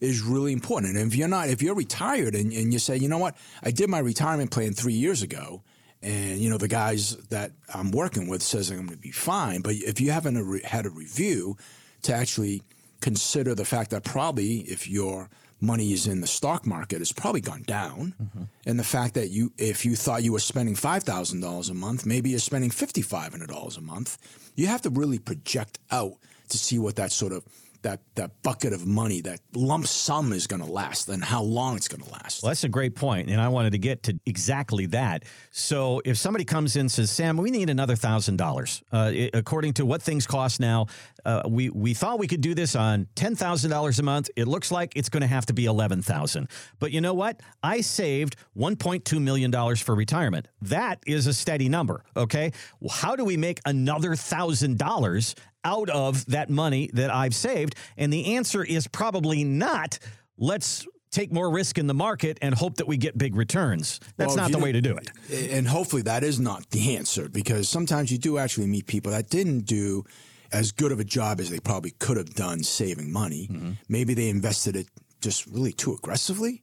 is 0.00 0.22
really 0.22 0.52
important. 0.52 0.96
And 0.96 1.06
if 1.12 1.16
you're 1.16 1.28
not, 1.28 1.48
if 1.48 1.62
you're 1.62 1.74
retired 1.74 2.34
and, 2.34 2.52
and 2.52 2.72
you 2.72 2.78
say, 2.78 2.96
you 2.96 3.08
know 3.08 3.18
what, 3.18 3.36
I 3.62 3.70
did 3.70 3.88
my 3.88 3.98
retirement 3.98 4.50
plan 4.50 4.72
three 4.72 4.94
years 4.94 5.22
ago, 5.22 5.62
and 6.02 6.38
you 6.38 6.50
know 6.50 6.58
the 6.58 6.68
guys 6.68 7.16
that 7.28 7.52
I'm 7.72 7.90
working 7.90 8.28
with 8.28 8.42
says 8.42 8.70
I'm 8.70 8.76
going 8.76 8.90
to 8.90 8.96
be 8.96 9.10
fine. 9.10 9.62
But 9.62 9.74
if 9.74 10.00
you 10.00 10.10
haven't 10.10 10.36
a 10.36 10.44
re- 10.44 10.62
had 10.62 10.86
a 10.86 10.90
review 10.90 11.56
to 12.02 12.14
actually 12.14 12.62
consider 13.00 13.54
the 13.54 13.64
fact 13.64 13.90
that 13.90 14.04
probably 14.04 14.58
if 14.60 14.88
your 14.88 15.28
money 15.60 15.92
is 15.92 16.06
in 16.06 16.20
the 16.20 16.26
stock 16.26 16.66
market, 16.66 17.00
it's 17.00 17.12
probably 17.12 17.40
gone 17.40 17.62
down, 17.62 18.14
mm-hmm. 18.22 18.42
and 18.66 18.78
the 18.78 18.84
fact 18.84 19.14
that 19.14 19.30
you 19.30 19.52
if 19.58 19.84
you 19.84 19.96
thought 19.96 20.22
you 20.22 20.32
were 20.32 20.38
spending 20.38 20.74
five 20.74 21.02
thousand 21.02 21.40
dollars 21.40 21.70
a 21.70 21.74
month, 21.74 22.04
maybe 22.06 22.30
you're 22.30 22.38
spending 22.38 22.70
fifty 22.70 23.02
five 23.02 23.32
hundred 23.32 23.48
dollars 23.48 23.76
a 23.76 23.82
month. 23.82 24.18
You 24.54 24.66
have 24.68 24.82
to 24.82 24.90
really 24.90 25.18
project 25.18 25.78
out 25.90 26.14
to 26.48 26.58
see 26.58 26.78
what 26.78 26.96
that 26.96 27.12
sort 27.12 27.32
of 27.32 27.44
that 27.86 28.00
that 28.16 28.42
bucket 28.42 28.72
of 28.72 28.84
money, 28.84 29.20
that 29.20 29.40
lump 29.54 29.86
sum 29.86 30.32
is 30.32 30.48
going 30.48 30.60
to 30.60 30.70
last, 30.70 31.08
and 31.08 31.22
how 31.22 31.42
long 31.42 31.76
it's 31.76 31.86
going 31.86 32.02
to 32.02 32.10
last. 32.10 32.42
Well, 32.42 32.50
that's 32.50 32.64
a 32.64 32.68
great 32.68 32.96
point, 32.96 33.30
and 33.30 33.40
I 33.40 33.48
wanted 33.48 33.72
to 33.72 33.78
get 33.78 34.02
to 34.04 34.18
exactly 34.26 34.86
that. 34.86 35.24
So, 35.52 36.02
if 36.04 36.18
somebody 36.18 36.44
comes 36.44 36.74
in 36.74 36.80
and 36.80 36.90
says, 36.90 37.12
"Sam, 37.12 37.36
we 37.36 37.50
need 37.50 37.70
another 37.70 37.94
thousand 37.94 38.38
dollars," 38.38 38.82
uh, 38.90 39.12
according 39.32 39.74
to 39.74 39.86
what 39.86 40.02
things 40.02 40.26
cost 40.26 40.58
now, 40.58 40.86
uh, 41.24 41.42
we 41.48 41.70
we 41.70 41.94
thought 41.94 42.18
we 42.18 42.26
could 42.26 42.40
do 42.40 42.54
this 42.54 42.74
on 42.74 43.06
ten 43.14 43.36
thousand 43.36 43.70
dollars 43.70 44.00
a 44.00 44.02
month. 44.02 44.30
It 44.34 44.48
looks 44.48 44.72
like 44.72 44.92
it's 44.96 45.08
going 45.08 45.20
to 45.20 45.28
have 45.28 45.46
to 45.46 45.52
be 45.52 45.66
eleven 45.66 46.02
thousand. 46.02 46.48
But 46.80 46.90
you 46.90 47.00
know 47.00 47.14
what? 47.14 47.40
I 47.62 47.82
saved 47.82 48.34
one 48.54 48.74
point 48.74 49.04
two 49.04 49.20
million 49.20 49.52
dollars 49.52 49.80
for 49.80 49.94
retirement. 49.94 50.48
That 50.60 50.98
is 51.06 51.28
a 51.28 51.34
steady 51.34 51.68
number. 51.68 52.02
Okay, 52.16 52.52
well, 52.80 52.90
how 52.90 53.14
do 53.14 53.24
we 53.24 53.36
make 53.36 53.60
another 53.64 54.16
thousand 54.16 54.78
dollars 54.78 55.36
out 55.66 55.90
of 55.90 56.24
that 56.26 56.48
money 56.48 56.88
that 56.94 57.10
I've 57.12 57.34
saved? 57.34 57.74
And 57.96 58.12
the 58.12 58.36
answer 58.36 58.64
is 58.64 58.86
probably 58.86 59.44
not. 59.44 59.98
Let's 60.38 60.86
take 61.10 61.32
more 61.32 61.50
risk 61.50 61.78
in 61.78 61.86
the 61.86 61.94
market 61.94 62.38
and 62.42 62.54
hope 62.54 62.76
that 62.76 62.86
we 62.86 62.96
get 62.96 63.16
big 63.18 63.36
returns. 63.36 64.00
That's 64.16 64.34
Well, 64.34 64.44
not 64.44 64.52
the 64.52 64.58
way 64.58 64.72
to 64.72 64.80
do 64.80 64.96
it. 64.96 65.10
And 65.50 65.66
hopefully 65.66 66.02
that 66.02 66.22
is 66.22 66.38
not 66.38 66.70
the 66.70 66.96
answer 66.96 67.28
because 67.28 67.68
sometimes 67.68 68.12
you 68.12 68.18
do 68.18 68.38
actually 68.38 68.66
meet 68.66 68.86
people 68.86 69.12
that 69.12 69.28
didn't 69.28 69.60
do 69.60 70.04
as 70.52 70.72
good 70.72 70.92
of 70.92 71.00
a 71.00 71.04
job 71.04 71.40
as 71.40 71.50
they 71.50 71.58
probably 71.58 71.92
could 71.98 72.16
have 72.16 72.34
done 72.34 72.62
saving 72.62 73.12
money. 73.12 73.48
Mm-hmm. 73.50 73.72
Maybe 73.88 74.14
they 74.14 74.28
invested 74.28 74.76
it 74.76 74.86
just 75.20 75.46
really 75.46 75.72
too 75.72 75.94
aggressively 75.94 76.62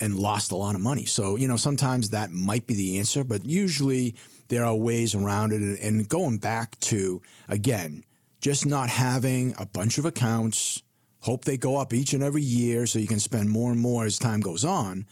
and 0.00 0.14
lost 0.14 0.52
a 0.52 0.56
lot 0.56 0.74
of 0.74 0.80
money. 0.80 1.04
So, 1.04 1.36
you 1.36 1.48
know, 1.48 1.56
sometimes 1.56 2.10
that 2.10 2.30
might 2.30 2.66
be 2.66 2.74
the 2.74 2.98
answer, 2.98 3.24
but 3.24 3.44
usually 3.44 4.14
there 4.48 4.64
are 4.64 4.74
ways 4.74 5.14
around 5.14 5.52
it. 5.52 5.80
And 5.80 6.08
going 6.08 6.38
back 6.38 6.78
to, 6.80 7.20
again, 7.48 8.04
just 8.40 8.66
not 8.66 8.88
having 8.88 9.54
a 9.58 9.66
bunch 9.66 9.98
of 9.98 10.04
accounts, 10.04 10.82
hope 11.20 11.44
they 11.44 11.56
go 11.56 11.76
up 11.76 11.92
each 11.92 12.12
and 12.12 12.22
every 12.22 12.42
year 12.42 12.86
so 12.86 12.98
you 12.98 13.06
can 13.06 13.20
spend 13.20 13.50
more 13.50 13.72
and 13.72 13.80
more 13.80 14.04
as 14.04 14.18
time 14.18 14.40
goes 14.40 14.64
on. 14.64 15.06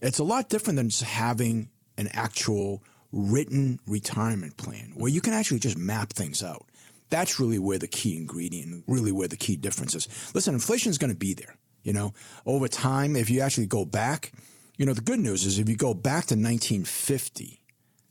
It's 0.00 0.18
a 0.18 0.24
lot 0.24 0.48
different 0.48 0.76
than 0.76 0.90
just 0.90 1.02
having 1.02 1.70
an 1.96 2.08
actual 2.12 2.82
written 3.10 3.80
retirement 3.86 4.56
plan 4.56 4.92
where 4.94 5.10
you 5.10 5.20
can 5.20 5.32
actually 5.32 5.58
just 5.58 5.78
map 5.78 6.12
things 6.12 6.42
out. 6.42 6.66
That's 7.10 7.40
really 7.40 7.58
where 7.58 7.78
the 7.78 7.88
key 7.88 8.16
ingredient, 8.16 8.84
really 8.86 9.12
where 9.12 9.28
the 9.28 9.36
key 9.36 9.56
difference 9.56 9.94
is. 9.94 10.08
Listen, 10.34 10.54
inflation 10.54 10.90
is 10.90 10.98
going 10.98 11.12
to 11.12 11.18
be 11.18 11.32
there. 11.34 11.56
You 11.82 11.94
know, 11.94 12.12
over 12.44 12.68
time, 12.68 13.16
if 13.16 13.30
you 13.30 13.40
actually 13.40 13.66
go 13.66 13.86
back, 13.86 14.32
you 14.76 14.84
know, 14.84 14.92
the 14.92 15.00
good 15.00 15.20
news 15.20 15.46
is 15.46 15.58
if 15.58 15.68
you 15.68 15.76
go 15.76 15.94
back 15.94 16.26
to 16.26 16.34
1950 16.34 17.60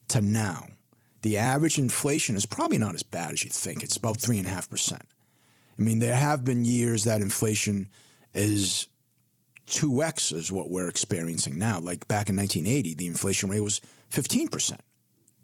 to 0.09 0.21
now, 0.21 0.67
the 1.27 1.37
average 1.37 1.77
inflation 1.77 2.37
is 2.37 2.45
probably 2.45 2.77
not 2.77 2.95
as 2.95 3.03
bad 3.03 3.33
as 3.33 3.43
you 3.43 3.49
think. 3.49 3.83
It's 3.83 3.97
about 3.97 4.15
three 4.15 4.37
and 4.37 4.47
a 4.47 4.49
half 4.49 4.69
percent. 4.69 5.03
I 5.77 5.81
mean, 5.81 5.99
there 5.99 6.15
have 6.15 6.45
been 6.45 6.63
years 6.63 7.03
that 7.03 7.19
inflation 7.19 7.89
is 8.33 8.87
2x 9.67 10.31
is 10.31 10.53
what 10.53 10.69
we're 10.69 10.87
experiencing 10.87 11.59
now. 11.59 11.81
Like 11.81 12.07
back 12.07 12.29
in 12.29 12.37
1980, 12.37 12.93
the 12.93 13.07
inflation 13.07 13.49
rate 13.49 13.59
was 13.59 13.81
15%, 14.09 14.79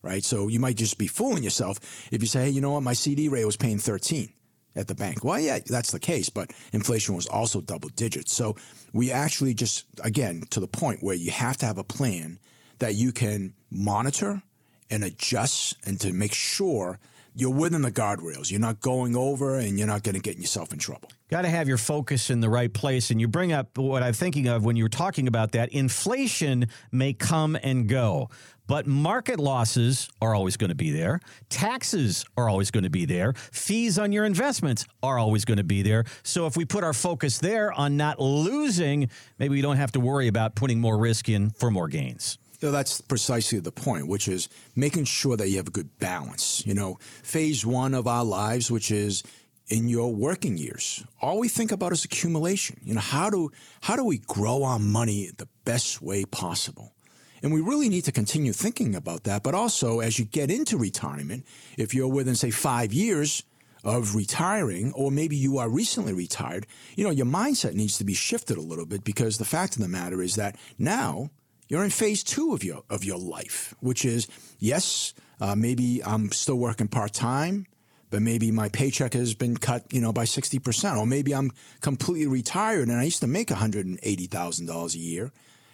right? 0.02 0.24
So 0.24 0.48
you 0.48 0.58
might 0.58 0.78
just 0.78 0.98
be 0.98 1.08
fooling 1.08 1.44
yourself 1.44 1.80
if 2.14 2.22
you 2.22 2.28
say, 2.28 2.44
hey, 2.46 2.50
you 2.52 2.62
know 2.62 2.72
what, 2.72 2.84
my 2.84 2.94
CD 2.94 3.28
rate 3.28 3.44
was 3.44 3.58
paying 3.58 3.78
13 3.78 4.32
at 4.78 4.88
the 4.88 4.96
bank. 4.96 5.26
Well, 5.26 5.38
yeah, 5.38 5.60
that's 5.66 5.92
the 5.92 6.00
case, 6.00 6.30
but 6.30 6.54
inflation 6.72 7.14
was 7.14 7.28
also 7.28 7.60
double 7.60 7.90
digits. 7.90 8.32
So 8.34 8.56
we 8.94 9.12
actually 9.12 9.54
just, 9.54 9.84
again, 10.02 10.44
to 10.52 10.62
the 10.62 10.68
point 10.68 11.04
where 11.04 11.14
you 11.14 11.32
have 11.32 11.58
to 11.58 11.66
have 11.66 11.78
a 11.78 11.84
plan 11.84 12.40
that 12.80 12.96
you 12.96 13.12
can 13.12 13.54
monitor 13.70 14.42
and 14.90 15.04
adjust 15.04 15.76
and 15.86 16.00
to 16.02 16.14
make 16.14 16.34
sure 16.34 17.00
you're 17.36 17.50
within 17.50 17.82
the 17.82 17.92
guardrails. 17.92 18.52
You're 18.52 18.60
not 18.60 18.80
going 18.80 19.16
over 19.16 19.58
and 19.58 19.78
you're 19.78 19.88
not 19.88 20.04
going 20.04 20.16
to 20.16 20.22
get 20.22 20.38
yourself 20.38 20.72
in 20.72 20.80
trouble. 20.80 21.10
Got 21.30 21.44
to 21.44 21.50
have 21.50 21.68
your 21.68 21.78
focus 21.78 22.30
in 22.30 22.42
the 22.42 22.50
right 22.50 22.72
place. 22.72 23.10
And 23.10 23.20
you 23.20 23.28
bring 23.28 23.52
up 23.52 23.78
what 23.78 24.04
I'm 24.04 24.14
thinking 24.14 24.48
of 24.48 24.64
when 24.64 24.76
you 24.76 24.84
were 24.84 24.90
talking 24.90 25.28
about 25.28 25.54
that. 25.54 25.70
Inflation 25.70 26.68
may 26.92 27.14
come 27.14 27.58
and 27.64 27.90
go, 27.90 28.30
but 28.68 28.86
market 28.86 29.40
losses 29.40 30.10
are 30.22 30.36
always 30.36 30.58
going 30.58 30.70
to 30.70 30.76
be 30.76 30.92
there. 30.92 31.20
Taxes 31.50 32.24
are 32.38 32.48
always 32.48 32.70
going 32.70 32.84
to 32.84 32.92
be 32.92 33.06
there. 33.06 33.34
Fees 33.34 33.98
on 33.98 34.12
your 34.12 34.26
investments 34.26 34.86
are 35.02 35.18
always 35.18 35.44
going 35.44 35.58
to 35.58 35.64
be 35.64 35.82
there. 35.82 36.06
So 36.22 36.46
if 36.46 36.56
we 36.56 36.66
put 36.66 36.84
our 36.84 36.94
focus 36.94 37.40
there 37.40 37.74
on 37.74 37.98
not 37.98 38.20
losing, 38.20 39.10
maybe 39.40 39.56
we 39.56 39.62
don't 39.62 39.78
have 39.78 39.94
to 39.94 40.00
worry 40.00 40.28
about 40.28 40.56
putting 40.56 40.80
more 40.80 40.98
risk 40.98 41.30
in 41.30 41.50
for 41.50 41.72
more 41.72 41.88
gains. 41.88 42.38
So 42.64 42.72
that's 42.72 43.02
precisely 43.02 43.60
the 43.60 43.74
point, 43.74 44.08
which 44.08 44.30
is 44.30 44.48
making 44.74 45.04
sure 45.04 45.36
that 45.36 45.50
you 45.50 45.58
have 45.58 45.68
a 45.68 45.72
good 45.72 46.00
balance. 46.00 46.66
You 46.66 46.74
know, 46.74 46.98
phase 47.22 47.66
one 47.66 47.94
of 47.94 48.08
our 48.08 48.24
lives, 48.24 48.72
which 48.72 48.90
is 48.90 49.22
in 49.68 49.90
your 49.90 50.16
working 50.16 50.56
years, 50.56 51.04
all 51.22 51.40
we 51.40 51.50
think 51.50 51.74
about 51.74 51.92
is 51.92 52.06
accumulation. 52.06 52.80
You 52.82 52.94
know, 52.94 53.02
how 53.02 53.30
do 53.30 53.52
how 53.82 53.98
do 53.98 54.06
we 54.06 54.20
grow 54.20 54.64
our 54.64 54.80
money 54.80 55.30
the 55.36 55.50
best 55.66 56.02
way 56.02 56.24
possible? 56.24 56.94
And 57.42 57.52
we 57.52 57.60
really 57.60 57.90
need 57.90 58.06
to 58.06 58.14
continue 58.14 58.54
thinking 58.54 58.96
about 58.96 59.26
that. 59.26 59.44
But 59.44 59.56
also, 59.56 60.00
as 60.00 60.18
you 60.18 60.24
get 60.24 60.50
into 60.50 60.78
retirement, 60.78 61.46
if 61.78 61.94
you're 61.94 62.08
within, 62.08 62.36
say, 62.36 62.50
five 62.50 62.94
years 62.94 63.44
of 63.84 64.16
retiring, 64.16 64.94
or 64.94 65.12
maybe 65.12 65.36
you 65.36 65.58
are 65.58 65.68
recently 65.68 66.14
retired, 66.14 66.66
you 66.96 67.04
know, 67.04 67.12
your 67.12 67.26
mindset 67.26 67.74
needs 67.74 67.98
to 67.98 68.06
be 68.06 68.14
shifted 68.14 68.58
a 68.58 68.62
little 68.62 68.86
bit 68.86 69.04
because 69.04 69.38
the 69.38 69.44
fact 69.44 69.76
of 69.76 69.82
the 69.82 69.90
matter 69.90 70.22
is 70.22 70.36
that 70.36 70.56
now 70.80 71.30
you're 71.68 71.84
in 71.84 71.90
phase 71.90 72.24
two 72.24 72.54
of 72.54 72.64
your 72.64 72.84
of 72.90 73.04
your 73.04 73.18
life, 73.18 73.74
which 73.80 74.06
is 74.06 74.28
yes, 74.60 75.14
uh, 75.42 75.56
maybe 75.56 76.02
I'm 76.06 76.32
still 76.32 76.58
working 76.58 76.88
part 76.88 77.14
time, 77.14 77.66
but 78.10 78.22
maybe 78.22 78.52
my 78.52 78.70
paycheck 78.70 79.14
has 79.14 79.34
been 79.34 79.58
cut, 79.58 79.84
you 79.92 80.02
know, 80.02 80.14
by 80.14 80.26
sixty 80.26 80.60
percent, 80.60 80.98
or 80.98 81.08
maybe 81.08 81.34
I'm 81.34 81.52
completely 81.82 82.28
retired 82.28 82.90
and 82.90 83.00
I 83.00 83.04
used 83.04 83.22
to 83.22 83.28
make 83.28 83.50
one 83.50 83.60
hundred 83.60 83.86
and 83.86 84.00
eighty 84.04 84.28
thousand 84.28 84.68
dollars 84.68 84.96
a 84.96 85.00
year, 85.00 85.32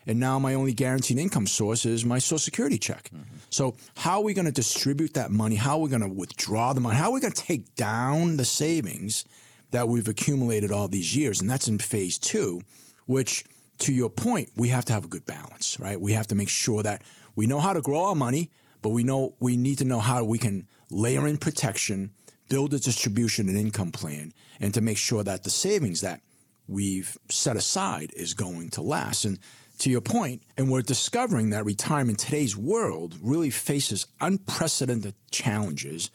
and 0.07 0.19
now 0.19 0.39
my 0.39 0.53
only 0.53 0.73
guaranteed 0.73 1.17
income 1.17 1.47
source 1.47 1.85
is 1.85 2.05
my 2.05 2.19
Social 2.19 2.39
Security 2.39 2.77
check. 2.77 3.11
So 3.49 3.75
how 3.97 4.19
are 4.19 4.23
we 4.23 4.33
going 4.33 4.45
to 4.45 4.51
distribute 4.51 5.15
that 5.15 5.31
money? 5.31 5.55
How 5.55 5.77
are 5.77 5.81
we 5.81 5.89
going 5.89 6.01
to 6.01 6.07
withdraw 6.07 6.73
the 6.73 6.81
money? 6.81 6.95
How 6.95 7.09
are 7.09 7.13
we 7.13 7.19
going 7.19 7.33
to 7.33 7.43
take 7.43 7.75
down 7.75 8.37
the 8.37 8.45
savings 8.45 9.25
that 9.71 9.87
we've 9.87 10.07
accumulated 10.07 10.71
all 10.71 10.87
these 10.87 11.15
years? 11.15 11.41
And 11.41 11.49
that's 11.49 11.67
in 11.67 11.79
phase 11.79 12.17
two, 12.17 12.61
which 13.05 13.43
to 13.79 13.93
your 13.93 14.09
point, 14.09 14.49
we 14.55 14.69
have 14.69 14.85
to 14.85 14.93
have 14.93 15.05
a 15.05 15.07
good 15.07 15.25
balance, 15.25 15.79
right? 15.79 15.99
We 15.99 16.13
have 16.13 16.27
to 16.27 16.35
make 16.35 16.49
sure 16.49 16.83
that 16.83 17.01
we 17.35 17.47
know 17.47 17.59
how 17.59 17.73
to 17.73 17.81
grow 17.81 18.05
our 18.05 18.15
money, 18.15 18.51
but 18.81 18.89
we 18.89 19.03
know 19.03 19.35
we 19.39 19.57
need 19.57 19.77
to 19.79 19.85
know 19.85 19.99
how 19.99 20.23
we 20.23 20.37
can 20.37 20.67
layer 20.91 21.27
in 21.27 21.37
protection 21.37 22.11
build 22.49 22.73
a 22.73 22.79
distribution 22.79 23.47
and 23.47 23.57
income 23.57 23.91
plan 23.91 24.33
and 24.59 24.73
to 24.73 24.81
make 24.81 24.97
sure 24.97 25.23
that 25.23 25.43
the 25.43 25.49
savings 25.49 26.01
that 26.01 26.21
we've 26.67 27.17
set 27.29 27.55
aside 27.55 28.11
is 28.15 28.33
going 28.33 28.69
to 28.71 28.81
last. 28.81 29.23
And 29.23 29.39
to 29.79 29.89
your 29.89 30.01
point, 30.01 30.41
and 30.57 30.69
we're 30.69 30.81
discovering 30.81 31.51
that 31.51 31.63
retirement 31.63 32.21
in 32.21 32.25
today's 32.25 32.57
world 32.57 33.15
really 33.21 33.51
faces 33.51 34.07
unprecedented 34.19 35.13
challenges 35.31 36.09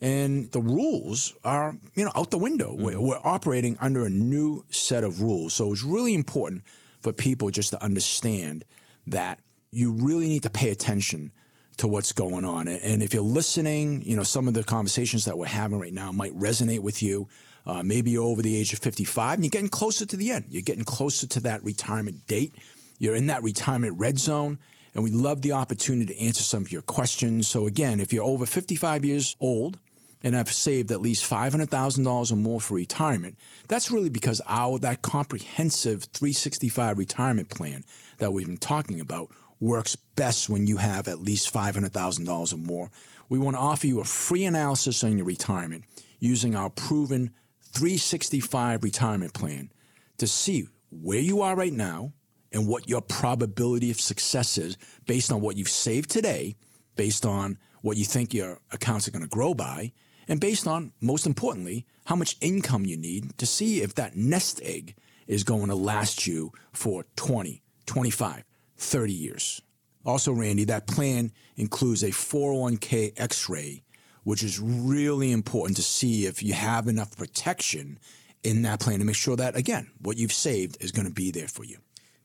and 0.00 0.50
the 0.52 0.60
rules 0.60 1.34
are, 1.42 1.76
you 1.94 2.04
know, 2.04 2.12
out 2.14 2.30
the 2.30 2.38
window. 2.38 2.72
Mm-hmm. 2.72 2.82
We're, 2.82 3.00
we're 3.00 3.20
operating 3.24 3.76
under 3.80 4.04
a 4.04 4.10
new 4.10 4.64
set 4.70 5.04
of 5.04 5.20
rules. 5.20 5.54
So 5.54 5.72
it's 5.72 5.82
really 5.82 6.14
important 6.14 6.62
for 7.00 7.12
people 7.12 7.50
just 7.50 7.70
to 7.70 7.82
understand 7.82 8.64
that 9.06 9.40
you 9.70 9.92
really 9.92 10.28
need 10.28 10.42
to 10.42 10.50
pay 10.50 10.70
attention 10.70 11.32
to 11.78 11.86
what's 11.86 12.12
going 12.12 12.44
on. 12.44 12.66
And 12.68 13.02
if 13.02 13.14
you're 13.14 13.22
listening, 13.22 14.02
you 14.02 14.16
know, 14.16 14.24
some 14.24 14.48
of 14.48 14.54
the 14.54 14.64
conversations 14.64 15.24
that 15.26 15.38
we're 15.38 15.46
having 15.46 15.78
right 15.78 15.92
now 15.92 16.12
might 16.12 16.36
resonate 16.36 16.80
with 16.80 17.02
you. 17.02 17.28
Uh, 17.66 17.82
maybe 17.82 18.10
you're 18.10 18.24
over 18.24 18.40
the 18.40 18.56
age 18.56 18.72
of 18.72 18.78
55 18.78 19.34
and 19.34 19.44
you're 19.44 19.50
getting 19.50 19.68
closer 19.68 20.06
to 20.06 20.16
the 20.16 20.30
end. 20.30 20.46
You're 20.48 20.62
getting 20.62 20.84
closer 20.84 21.26
to 21.26 21.40
that 21.40 21.62
retirement 21.62 22.26
date. 22.26 22.54
You're 22.98 23.14
in 23.14 23.26
that 23.26 23.42
retirement 23.42 23.98
red 23.98 24.18
zone. 24.18 24.58
And 24.94 25.04
we 25.04 25.10
love 25.10 25.42
the 25.42 25.52
opportunity 25.52 26.14
to 26.14 26.20
answer 26.20 26.42
some 26.42 26.62
of 26.62 26.72
your 26.72 26.82
questions. 26.82 27.46
So, 27.46 27.66
again, 27.66 28.00
if 28.00 28.12
you're 28.12 28.24
over 28.24 28.46
55 28.46 29.04
years 29.04 29.36
old 29.38 29.78
and 30.22 30.34
have 30.34 30.52
saved 30.52 30.90
at 30.90 31.00
least 31.00 31.28
$500,000 31.30 32.32
or 32.32 32.36
more 32.36 32.60
for 32.60 32.74
retirement, 32.74 33.38
that's 33.68 33.90
really 33.90 34.10
because 34.10 34.40
our 34.46 34.78
that 34.80 35.02
comprehensive 35.02 36.04
365 36.04 36.98
retirement 36.98 37.48
plan 37.50 37.84
that 38.18 38.32
we've 38.32 38.46
been 38.46 38.56
talking 38.56 39.00
about 39.00 39.30
works 39.60 39.96
best 40.16 40.48
when 40.48 40.66
you 40.66 40.76
have 40.76 41.08
at 41.08 41.20
least 41.20 41.52
$500,000 41.52 42.52
or 42.52 42.56
more. 42.56 42.90
We 43.28 43.38
want 43.38 43.56
to 43.56 43.60
offer 43.60 43.86
you 43.86 44.00
a 44.00 44.04
free 44.04 44.44
analysis 44.44 45.04
on 45.04 45.18
your 45.18 45.26
retirement 45.26 45.84
using 46.18 46.54
our 46.54 46.70
proven 46.70 47.32
365 47.72 48.82
retirement 48.82 49.34
plan 49.34 49.70
to 50.18 50.26
see 50.26 50.68
where 50.90 51.20
you 51.20 51.42
are 51.42 51.54
right 51.54 51.72
now 51.72 52.12
and 52.52 52.66
what 52.66 52.88
your 52.88 53.02
probability 53.02 53.90
of 53.90 54.00
success 54.00 54.58
is 54.58 54.76
based 55.06 55.30
on 55.30 55.40
what 55.40 55.56
you've 55.56 55.68
saved 55.68 56.10
today, 56.10 56.56
based 56.96 57.26
on 57.26 57.58
what 57.82 57.96
you 57.96 58.04
think 58.04 58.32
your 58.32 58.58
accounts 58.72 59.06
are 59.06 59.10
going 59.10 59.22
to 59.22 59.28
grow 59.28 59.54
by, 59.54 59.92
and 60.28 60.40
based 60.40 60.66
on, 60.66 60.92
most 61.00 61.26
importantly, 61.26 61.86
how 62.04 62.14
much 62.14 62.36
income 62.40 62.84
you 62.84 62.96
need 62.96 63.36
to 63.38 63.46
see 63.46 63.82
if 63.82 63.94
that 63.94 64.16
nest 64.16 64.60
egg 64.62 64.94
is 65.26 65.44
going 65.44 65.68
to 65.68 65.74
last 65.74 66.26
you 66.26 66.52
for 66.72 67.04
20, 67.16 67.62
25, 67.86 68.44
30 68.76 69.12
years. 69.12 69.62
Also, 70.04 70.32
Randy, 70.32 70.64
that 70.64 70.86
plan 70.86 71.32
includes 71.56 72.02
a 72.02 72.08
401k 72.08 73.12
x 73.18 73.48
ray, 73.48 73.82
which 74.24 74.42
is 74.42 74.60
really 74.60 75.32
important 75.32 75.76
to 75.76 75.82
see 75.82 76.26
if 76.26 76.42
you 76.42 76.54
have 76.54 76.88
enough 76.88 77.16
protection 77.16 77.98
in 78.42 78.62
that 78.62 78.80
plan 78.80 79.00
to 79.00 79.04
make 79.04 79.16
sure 79.16 79.36
that, 79.36 79.56
again, 79.56 79.90
what 80.00 80.16
you've 80.16 80.32
saved 80.32 80.76
is 80.80 80.92
going 80.92 81.06
to 81.06 81.12
be 81.12 81.30
there 81.30 81.48
for 81.48 81.64
you. 81.64 81.78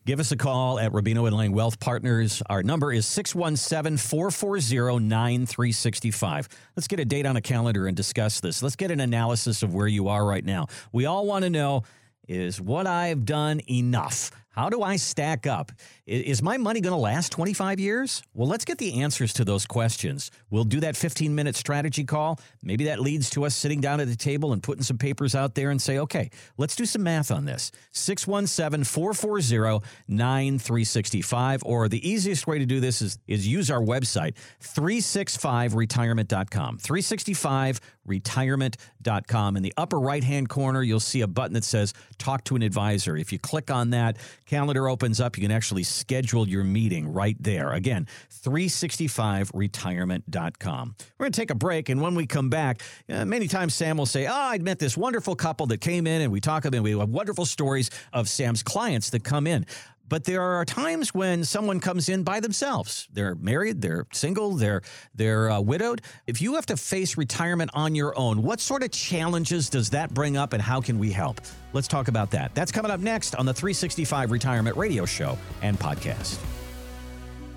Give 0.06 0.20
us 0.20 0.32
a 0.32 0.36
call 0.36 0.78
at 0.78 0.92
Rubino 0.92 1.26
and 1.26 1.34
Lang 1.34 1.52
Wealth 1.52 1.80
Partners. 1.80 2.42
Our 2.50 2.62
number 2.62 2.92
is 2.92 3.06
617 3.06 3.96
440 3.96 4.98
9365. 5.02 6.46
Let's 6.76 6.88
get 6.88 7.00
a 7.00 7.06
date 7.06 7.24
on 7.24 7.36
a 7.36 7.40
calendar 7.40 7.86
and 7.86 7.96
discuss 7.96 8.40
this. 8.40 8.62
Let's 8.62 8.76
get 8.76 8.90
an 8.90 9.00
analysis 9.00 9.62
of 9.62 9.74
where 9.74 9.86
you 9.86 10.08
are 10.08 10.22
right 10.22 10.44
now. 10.44 10.66
We 10.92 11.06
all 11.06 11.24
want 11.26 11.44
to 11.44 11.50
know 11.50 11.84
is 12.28 12.60
what 12.60 12.86
I've 12.86 13.24
done 13.24 13.62
enough? 13.70 14.30
How 14.54 14.70
do 14.70 14.82
I 14.82 14.96
stack 14.96 15.46
up? 15.48 15.72
Is 16.06 16.42
my 16.42 16.58
money 16.58 16.80
going 16.80 16.92
to 16.92 16.98
last 16.98 17.32
25 17.32 17.80
years? 17.80 18.22
Well, 18.34 18.46
let's 18.46 18.64
get 18.64 18.78
the 18.78 19.00
answers 19.00 19.32
to 19.34 19.44
those 19.44 19.66
questions. 19.66 20.30
We'll 20.48 20.62
do 20.62 20.78
that 20.80 20.96
15 20.96 21.34
minute 21.34 21.56
strategy 21.56 22.04
call. 22.04 22.38
Maybe 22.62 22.84
that 22.84 23.00
leads 23.00 23.30
to 23.30 23.46
us 23.46 23.56
sitting 23.56 23.80
down 23.80 23.98
at 23.98 24.06
the 24.06 24.14
table 24.14 24.52
and 24.52 24.62
putting 24.62 24.84
some 24.84 24.96
papers 24.96 25.34
out 25.34 25.56
there 25.56 25.70
and 25.70 25.82
say, 25.82 25.98
okay, 25.98 26.30
let's 26.56 26.76
do 26.76 26.86
some 26.86 27.02
math 27.02 27.32
on 27.32 27.46
this. 27.46 27.72
617 27.90 28.84
440 28.84 29.84
9365. 30.06 31.62
Or 31.64 31.88
the 31.88 32.08
easiest 32.08 32.46
way 32.46 32.60
to 32.60 32.66
do 32.66 32.78
this 32.78 33.02
is, 33.02 33.18
is 33.26 33.48
use 33.48 33.72
our 33.72 33.82
website, 33.82 34.34
365retirement.com. 34.62 36.78
365retirement.com. 36.78 39.56
In 39.56 39.64
the 39.64 39.74
upper 39.76 39.98
right 39.98 40.22
hand 40.22 40.48
corner, 40.48 40.80
you'll 40.82 41.00
see 41.00 41.22
a 41.22 41.26
button 41.26 41.54
that 41.54 41.64
says 41.64 41.92
talk 42.18 42.44
to 42.44 42.54
an 42.54 42.62
advisor. 42.62 43.16
If 43.16 43.32
you 43.32 43.40
click 43.40 43.70
on 43.70 43.90
that, 43.90 44.16
calendar 44.46 44.88
opens 44.88 45.20
up. 45.20 45.36
You 45.36 45.42
can 45.42 45.50
actually 45.50 45.82
schedule 45.82 46.48
your 46.48 46.64
meeting 46.64 47.12
right 47.12 47.36
there. 47.40 47.72
Again, 47.72 48.06
365retirement.com. 48.44 50.96
We're 51.18 51.24
going 51.24 51.32
to 51.32 51.40
take 51.40 51.50
a 51.50 51.54
break, 51.54 51.88
and 51.88 52.00
when 52.00 52.14
we 52.14 52.26
come 52.26 52.50
back, 52.50 52.82
uh, 53.08 53.24
many 53.24 53.48
times 53.48 53.74
Sam 53.74 53.96
will 53.96 54.06
say, 54.06 54.26
Oh, 54.26 54.32
I 54.32 54.58
met 54.58 54.78
this 54.78 54.96
wonderful 54.96 55.34
couple 55.36 55.66
that 55.66 55.80
came 55.80 56.06
in, 56.06 56.22
and 56.22 56.32
we 56.32 56.40
talk 56.40 56.64
about, 56.64 56.82
we 56.82 56.96
have 56.96 57.08
wonderful 57.08 57.46
stories 57.46 57.90
of 58.12 58.28
Sam's 58.28 58.62
clients 58.62 59.10
that 59.10 59.24
come 59.24 59.46
in. 59.46 59.66
But 60.08 60.24
there 60.24 60.42
are 60.42 60.64
times 60.64 61.14
when 61.14 61.44
someone 61.44 61.80
comes 61.80 62.08
in 62.08 62.22
by 62.24 62.40
themselves. 62.40 63.08
They're 63.12 63.34
married, 63.36 63.80
they're 63.80 64.06
single, 64.12 64.52
they're 64.52 64.82
they're 65.14 65.50
uh, 65.50 65.60
widowed. 65.60 66.02
If 66.26 66.42
you 66.42 66.54
have 66.54 66.66
to 66.66 66.76
face 66.76 67.16
retirement 67.16 67.70
on 67.74 67.94
your 67.94 68.16
own, 68.18 68.42
what 68.42 68.60
sort 68.60 68.82
of 68.82 68.90
challenges 68.90 69.70
does 69.70 69.90
that 69.90 70.12
bring 70.12 70.36
up, 70.36 70.52
and 70.52 70.62
how 70.62 70.80
can 70.80 70.98
we 70.98 71.10
help? 71.10 71.40
Let's 71.72 71.88
talk 71.88 72.08
about 72.08 72.30
that. 72.32 72.54
That's 72.54 72.70
coming 72.70 72.90
up 72.90 73.00
next 73.00 73.34
on 73.34 73.46
the 73.46 73.54
365 73.54 74.30
Retirement 74.30 74.76
Radio 74.76 75.04
Show 75.06 75.38
and 75.62 75.78
podcast. 75.78 76.38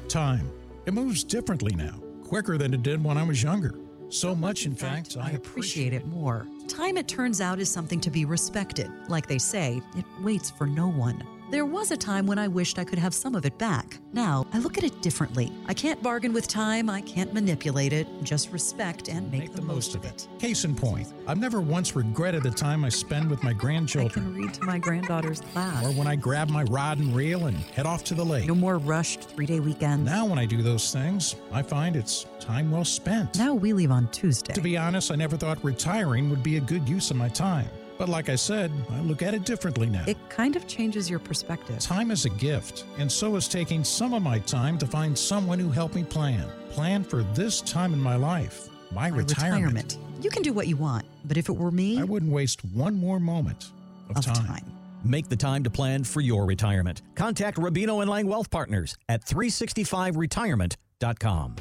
Time. 0.08 0.50
It 0.86 0.94
moves 0.94 1.26
differently 1.26 1.76
now, 1.76 2.00
quicker 2.24 2.58
than 2.58 2.74
it 2.74 2.82
did 2.82 3.04
when 3.04 3.18
I 3.18 3.24
was 3.24 3.44
younger. 3.44 3.76
So 4.10 4.34
much, 4.34 4.66
in, 4.66 4.72
in 4.72 4.78
fact, 4.78 5.14
fact, 5.14 5.26
I 5.26 5.32
appreciate 5.32 5.92
it 5.92 6.06
more. 6.06 6.48
Time, 6.70 6.96
it 6.98 7.10
turns 7.10 7.42
out, 7.42 7.60
is 7.60 7.70
something 7.70 8.00
to 8.00 8.10
be 8.10 8.24
respected. 8.24 8.90
Like 9.10 9.28
they 9.28 9.38
say, 9.38 9.82
it 9.98 10.06
waits 10.22 10.50
for 10.50 10.66
no 10.66 10.88
one. 10.88 11.22
There 11.50 11.66
was 11.66 11.92
a 11.92 11.98
time 11.98 12.28
when 12.28 12.38
I 12.38 12.50
wished 12.50 12.78
I 12.78 12.84
could 12.84 13.00
have 13.00 13.14
some 13.14 13.34
of 13.34 13.46
it 13.46 13.58
back. 13.58 14.00
Now, 14.12 14.46
I 14.52 14.60
look 14.60 14.78
at 14.78 14.84
it 14.84 15.02
differently. 15.02 15.50
I 15.68 15.74
can't 15.74 16.04
bargain 16.04 16.34
with 16.34 16.46
time, 16.46 16.90
I 16.90 17.00
can't 17.00 17.34
manipulate 17.34 17.94
it, 17.94 18.06
just 18.22 18.52
respect 18.52 19.08
and 19.08 19.32
make, 19.32 19.42
make 19.44 19.52
the, 19.54 19.62
the, 19.62 19.68
most 19.68 19.96
of 19.96 20.04
it. 20.04 20.28
it. 20.30 20.40
Case 20.40 20.66
in 20.66 20.76
point, 20.76 21.14
I've 21.26 21.38
never 21.38 21.62
once 21.62 21.96
regretted 21.96 22.44
the 22.44 22.52
time 22.52 22.84
I 22.84 22.90
spend 22.90 23.30
with 23.30 23.44
my 23.44 23.54
grandchildren. 23.54 24.26
I 24.26 24.30
can 24.30 24.36
read 24.36 24.54
to 24.56 24.64
my 24.66 24.78
granddaughter's 24.78 25.40
class. 25.40 25.86
Or 25.86 25.92
when 25.94 26.06
I 26.06 26.18
grab 26.18 26.50
my 26.50 26.64
rod 26.64 27.00
and 27.00 27.16
reel 27.16 27.46
and 27.46 27.56
head 27.58 27.86
off 27.86 28.04
to 28.06 28.14
the 28.14 28.26
lake. 28.26 28.46
No 28.46 28.56
more 28.56 28.78
rushed 28.78 29.22
three 29.22 29.46
day 29.46 29.62
weekends. 29.62 30.04
Now, 30.04 30.26
when 30.26 30.40
I 30.40 30.46
do 30.46 30.62
those 30.62 30.92
things, 30.92 31.38
I 31.54 31.62
find 31.62 31.96
it's 31.96 32.26
time 32.42 32.72
well 32.72 32.84
spent. 32.84 33.38
Now 33.38 33.54
we 33.54 33.72
leave 33.72 33.92
on 33.92 34.10
Tuesday. 34.10 34.54
To 34.54 34.62
be 34.62 34.76
honest, 34.76 35.12
I 35.12 35.16
never 35.16 35.38
thought 35.38 35.64
retiring 35.64 36.30
would 36.30 36.44
be 36.44 36.58
a 36.58 36.62
good 36.62 36.90
use 36.90 37.10
of 37.10 37.16
my 37.16 37.30
time. 37.30 37.70
But 37.98 38.10
like 38.10 38.30
I 38.30 38.36
said, 38.36 38.72
I 38.92 39.00
look 39.02 39.24
at 39.24 39.34
it 39.34 39.46
differently 39.46 39.88
now. 39.88 40.04
It 40.06 40.18
kind 40.30 40.56
of 40.56 40.68
changes 40.68 41.10
your 41.10 41.18
perspective. 41.20 41.80
Time 41.80 42.12
is 42.12 42.26
a 42.26 42.30
gift, 42.30 42.86
and 42.98 43.12
so 43.12 43.36
is 43.36 43.48
taking 43.48 43.84
some 43.84 44.14
of 44.14 44.22
my 44.22 44.38
time 44.40 44.78
to 44.78 44.86
find 44.86 45.18
someone 45.18 45.58
who 45.58 45.70
helped 45.70 45.96
me 45.96 46.04
plan. 46.04 46.48
Plan 46.70 47.04
for 47.04 47.24
this 47.24 47.62
time 47.62 47.94
in 47.94 48.00
my 48.00 48.16
life, 48.16 48.70
my, 48.92 49.10
my 49.10 49.18
retirement. 49.18 49.74
retirement. 49.74 49.98
You 50.22 50.30
can 50.30 50.44
do 50.44 50.54
what 50.54 50.68
you 50.68 50.78
want, 50.78 51.06
but 51.26 51.38
if 51.38 51.50
it 51.50 51.54
were 51.54 51.72
me, 51.72 52.00
I 52.00 52.04
wouldn't 52.04 52.32
waste 52.32 52.64
one 52.66 52.94
more 52.96 53.20
moment 53.20 53.72
of, 54.10 54.18
of 54.18 54.26
time. 54.26 54.46
time. 54.46 54.72
Make 55.04 55.30
the 55.30 55.36
time 55.36 55.64
to 55.64 55.70
plan 55.70 56.04
for 56.04 56.22
your 56.22 56.46
retirement. 56.46 57.04
Contact 57.16 57.58
Rubino 57.58 58.02
and 58.02 58.10
Lang 58.10 58.26
Wealth 58.28 58.50
Partners 58.50 58.98
at 59.10 59.24
365retirement.com. 59.26 61.56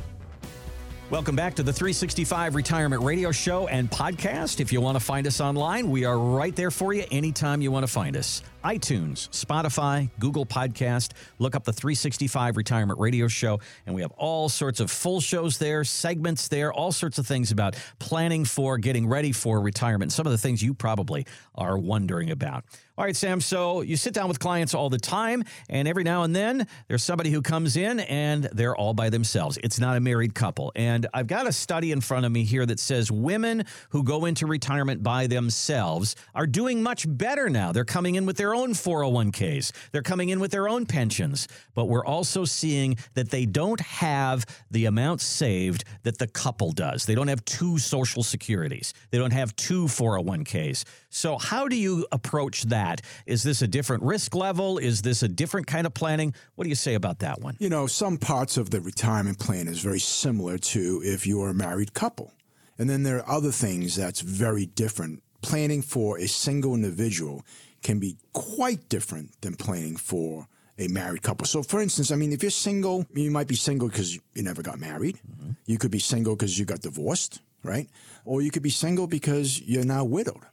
Welcome 1.08 1.36
back 1.36 1.54
to 1.54 1.62
the 1.62 1.72
365 1.72 2.56
Retirement 2.56 3.00
Radio 3.04 3.30
Show 3.30 3.68
and 3.68 3.88
podcast. 3.88 4.58
If 4.58 4.72
you 4.72 4.80
want 4.80 4.98
to 4.98 5.04
find 5.04 5.25
us 5.28 5.40
online, 5.40 5.88
we 5.88 6.04
are 6.04 6.18
right 6.18 6.54
there 6.56 6.72
for 6.72 6.92
you 6.94 7.04
anytime 7.12 7.60
you 7.60 7.70
want 7.70 7.86
to 7.86 7.92
find 7.92 8.16
us 8.16 8.42
iTunes, 8.64 9.28
Spotify, 9.28 10.10
Google 10.18 10.44
Podcast. 10.44 11.12
Look 11.38 11.54
up 11.54 11.62
the 11.62 11.72
365 11.72 12.56
Retirement 12.56 12.98
Radio 12.98 13.28
Show, 13.28 13.60
and 13.86 13.94
we 13.94 14.02
have 14.02 14.10
all 14.16 14.48
sorts 14.48 14.80
of 14.80 14.90
full 14.90 15.20
shows 15.20 15.58
there, 15.58 15.84
segments 15.84 16.48
there, 16.48 16.72
all 16.72 16.90
sorts 16.90 17.18
of 17.18 17.26
things 17.28 17.52
about 17.52 17.76
planning 18.00 18.44
for, 18.44 18.76
getting 18.76 19.06
ready 19.06 19.30
for 19.30 19.60
retirement. 19.60 20.10
Some 20.10 20.26
of 20.26 20.32
the 20.32 20.38
things 20.38 20.60
you 20.60 20.75
probably 20.75 21.25
are 21.54 21.78
wondering 21.78 22.32
about. 22.32 22.64
All 22.98 23.04
right, 23.04 23.14
Sam. 23.14 23.42
So 23.42 23.82
you 23.82 23.94
sit 23.98 24.14
down 24.14 24.26
with 24.26 24.38
clients 24.38 24.72
all 24.72 24.88
the 24.88 24.96
time, 24.96 25.44
and 25.68 25.86
every 25.86 26.02
now 26.02 26.22
and 26.22 26.34
then 26.34 26.66
there's 26.88 27.02
somebody 27.02 27.28
who 27.28 27.42
comes 27.42 27.76
in 27.76 28.00
and 28.00 28.44
they're 28.54 28.74
all 28.74 28.94
by 28.94 29.10
themselves. 29.10 29.58
It's 29.62 29.78
not 29.78 29.98
a 29.98 30.00
married 30.00 30.34
couple. 30.34 30.72
And 30.74 31.06
I've 31.12 31.26
got 31.26 31.46
a 31.46 31.52
study 31.52 31.92
in 31.92 32.00
front 32.00 32.24
of 32.24 32.32
me 32.32 32.44
here 32.44 32.64
that 32.64 32.80
says 32.80 33.12
women 33.12 33.64
who 33.90 34.02
go 34.02 34.24
into 34.24 34.46
retirement 34.46 35.02
by 35.02 35.26
themselves 35.26 36.16
are 36.34 36.46
doing 36.46 36.82
much 36.82 37.04
better 37.06 37.50
now. 37.50 37.70
They're 37.70 37.84
coming 37.84 38.14
in 38.14 38.24
with 38.24 38.38
their 38.38 38.54
own 38.54 38.70
401ks. 38.70 39.72
They're 39.92 40.00
coming 40.00 40.30
in 40.30 40.40
with 40.40 40.50
their 40.50 40.66
own 40.66 40.86
pensions, 40.86 41.48
but 41.74 41.90
we're 41.90 42.06
also 42.06 42.46
seeing 42.46 42.96
that 43.12 43.28
they 43.28 43.44
don't 43.44 43.80
have 43.80 44.46
the 44.70 44.86
amount 44.86 45.20
saved 45.20 45.84
that 46.04 46.16
the 46.16 46.28
couple 46.28 46.72
does. 46.72 47.04
They 47.04 47.14
don't 47.14 47.28
have 47.28 47.44
two 47.44 47.76
social 47.76 48.22
securities. 48.22 48.94
They 49.10 49.18
don't 49.18 49.34
have 49.34 49.54
two 49.54 49.84
401ks. 49.84 50.84
So 51.10 51.36
how 51.36 51.68
do 51.68 51.76
you 51.76 52.06
approach 52.10 52.62
that? 52.64 52.85
Is 53.26 53.42
this 53.42 53.62
a 53.62 53.68
different 53.68 54.02
risk 54.02 54.34
level? 54.34 54.78
Is 54.78 55.02
this 55.02 55.22
a 55.22 55.28
different 55.28 55.66
kind 55.66 55.86
of 55.86 55.94
planning? 55.94 56.34
What 56.54 56.64
do 56.64 56.68
you 56.68 56.76
say 56.76 56.94
about 56.94 57.18
that 57.20 57.40
one? 57.40 57.56
You 57.58 57.68
know, 57.68 57.86
some 57.86 58.18
parts 58.18 58.56
of 58.56 58.70
the 58.70 58.80
retirement 58.80 59.38
plan 59.38 59.68
is 59.68 59.80
very 59.80 60.00
similar 60.00 60.58
to 60.58 61.00
if 61.04 61.26
you're 61.26 61.50
a 61.50 61.54
married 61.54 61.94
couple. 61.94 62.32
And 62.78 62.88
then 62.90 63.02
there 63.02 63.18
are 63.18 63.36
other 63.36 63.52
things 63.52 63.96
that's 63.96 64.20
very 64.20 64.66
different. 64.66 65.22
Planning 65.42 65.82
for 65.82 66.18
a 66.18 66.26
single 66.26 66.74
individual 66.74 67.44
can 67.82 67.98
be 67.98 68.16
quite 68.32 68.88
different 68.88 69.40
than 69.42 69.54
planning 69.54 69.96
for 69.96 70.48
a 70.78 70.88
married 70.88 71.22
couple. 71.22 71.46
So, 71.46 71.62
for 71.62 71.80
instance, 71.80 72.10
I 72.10 72.16
mean, 72.16 72.32
if 72.32 72.42
you're 72.42 72.50
single, 72.50 73.06
you 73.14 73.30
might 73.30 73.48
be 73.48 73.54
single 73.54 73.88
because 73.88 74.14
you 74.14 74.42
never 74.42 74.62
got 74.62 74.78
married. 74.78 75.18
Mm-hmm. 75.18 75.52
You 75.66 75.78
could 75.78 75.90
be 75.90 75.98
single 75.98 76.36
because 76.36 76.58
you 76.58 76.64
got 76.64 76.80
divorced, 76.80 77.40
right? 77.62 77.88
Or 78.24 78.42
you 78.42 78.50
could 78.50 78.62
be 78.62 78.70
single 78.70 79.06
because 79.06 79.60
you're 79.62 79.84
now 79.84 80.04
widowed. 80.04 80.44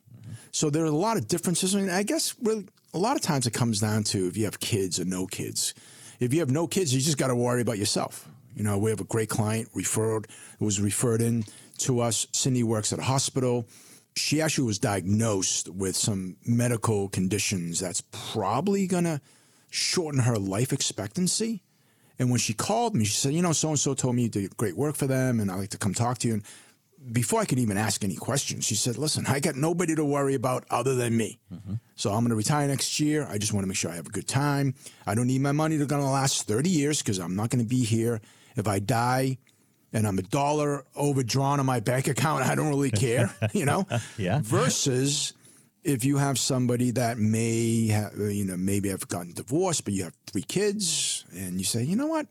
So 0.53 0.69
there 0.69 0.83
are 0.83 0.85
a 0.85 0.91
lot 0.91 1.17
of 1.17 1.27
differences. 1.27 1.75
I 1.75 1.81
mean, 1.81 1.89
I 1.89 2.03
guess 2.03 2.35
really 2.41 2.67
a 2.93 2.99
lot 2.99 3.15
of 3.15 3.23
times 3.23 3.47
it 3.47 3.53
comes 3.53 3.79
down 3.79 4.03
to 4.05 4.27
if 4.27 4.37
you 4.37 4.45
have 4.45 4.59
kids 4.59 4.99
or 4.99 5.05
no 5.05 5.25
kids. 5.25 5.73
If 6.19 6.31
you 6.31 6.39
have 6.41 6.51
no 6.51 6.67
kids, 6.67 6.93
you 6.93 7.01
just 7.01 7.17
got 7.17 7.27
to 7.27 7.35
worry 7.35 7.61
about 7.61 7.79
yourself. 7.79 8.29
You 8.55 8.63
know, 8.63 8.77
we 8.77 8.91
have 8.91 9.01
a 9.01 9.05
great 9.05 9.29
client 9.29 9.69
referred 9.73 10.27
who 10.59 10.65
was 10.65 10.79
referred 10.79 11.23
in 11.23 11.43
to 11.79 12.01
us. 12.01 12.27
Cindy 12.33 12.61
works 12.61 12.93
at 12.93 12.99
a 12.99 13.03
hospital. 13.03 13.67
She 14.15 14.41
actually 14.41 14.67
was 14.67 14.77
diagnosed 14.77 15.69
with 15.69 15.95
some 15.95 16.37
medical 16.45 17.09
conditions 17.09 17.79
that's 17.79 18.01
probably 18.11 18.85
going 18.85 19.05
to 19.05 19.21
shorten 19.71 20.21
her 20.21 20.37
life 20.37 20.71
expectancy. 20.71 21.63
And 22.19 22.29
when 22.29 22.39
she 22.39 22.53
called 22.53 22.93
me, 22.93 23.05
she 23.05 23.13
said, 23.13 23.33
You 23.33 23.41
know, 23.41 23.53
so 23.53 23.69
and 23.69 23.79
so 23.79 23.95
told 23.95 24.15
me 24.15 24.23
you 24.23 24.29
did 24.29 24.55
great 24.55 24.77
work 24.77 24.95
for 24.95 25.07
them, 25.07 25.39
and 25.39 25.49
I'd 25.49 25.55
like 25.55 25.69
to 25.71 25.79
come 25.79 25.95
talk 25.95 26.19
to 26.19 26.27
you. 26.27 26.35
And 26.35 26.43
before 27.11 27.41
I 27.41 27.45
could 27.45 27.59
even 27.59 27.77
ask 27.77 28.03
any 28.03 28.15
questions, 28.15 28.65
she 28.65 28.75
said, 28.75 28.97
Listen, 28.97 29.25
I 29.27 29.39
got 29.39 29.55
nobody 29.55 29.95
to 29.95 30.05
worry 30.05 30.35
about 30.35 30.65
other 30.69 30.95
than 30.95 31.15
me. 31.15 31.39
Mm-hmm. 31.53 31.75
So 31.95 32.11
I'm 32.11 32.21
going 32.21 32.29
to 32.29 32.35
retire 32.35 32.67
next 32.67 32.99
year. 32.99 33.27
I 33.29 33.37
just 33.37 33.53
want 33.53 33.63
to 33.63 33.67
make 33.67 33.77
sure 33.77 33.91
I 33.91 33.95
have 33.95 34.07
a 34.07 34.11
good 34.11 34.27
time. 34.27 34.75
I 35.05 35.15
don't 35.15 35.27
need 35.27 35.41
my 35.41 35.51
money 35.51 35.77
to 35.77 35.85
going 35.85 36.01
to 36.01 36.07
last 36.07 36.47
30 36.47 36.69
years 36.69 36.99
because 36.99 37.19
I'm 37.19 37.35
not 37.35 37.49
going 37.49 37.63
to 37.63 37.69
be 37.69 37.83
here. 37.83 38.21
If 38.55 38.67
I 38.67 38.79
die 38.79 39.37
and 39.91 40.07
I'm 40.07 40.17
a 40.17 40.23
dollar 40.23 40.85
overdrawn 40.95 41.59
on 41.59 41.65
my 41.65 41.79
bank 41.79 42.07
account, 42.07 42.43
I 42.43 42.55
don't 42.55 42.69
really 42.69 42.91
care, 42.91 43.33
you 43.53 43.65
know? 43.65 43.87
yeah. 44.17 44.39
Versus 44.41 45.33
if 45.83 46.05
you 46.05 46.17
have 46.17 46.39
somebody 46.39 46.91
that 46.91 47.17
may 47.17 47.87
have, 47.87 48.13
you 48.17 48.45
know, 48.45 48.57
maybe 48.57 48.89
have 48.89 49.07
gotten 49.07 49.33
divorced, 49.33 49.85
but 49.85 49.93
you 49.93 50.03
have 50.03 50.15
three 50.27 50.43
kids, 50.43 51.25
and 51.33 51.59
you 51.59 51.65
say, 51.65 51.83
you 51.83 51.95
know 51.95 52.07
what, 52.07 52.27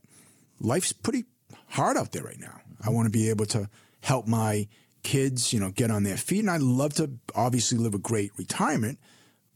life's 0.61 0.93
pretty 0.93 1.25
hard 1.69 1.97
out 1.97 2.13
there 2.13 2.23
right 2.23 2.41
now. 2.41 2.61
I 2.85 2.91
want 2.91 3.07
to 3.07 3.11
be 3.11 3.31
able 3.31 3.47
to 3.47 3.69
help 4.03 4.27
my 4.27 4.69
kids, 5.03 5.53
you 5.53 5.59
know, 5.59 5.71
get 5.71 5.91
on 5.91 6.03
their 6.03 6.17
feet, 6.17 6.41
and 6.41 6.51
I'd 6.51 6.63
love 6.63 6.95
to 6.95 7.11
obviously 7.35 7.79
live 7.79 7.95
a 7.95 7.99
great 7.99 8.31
retirement, 8.37 8.99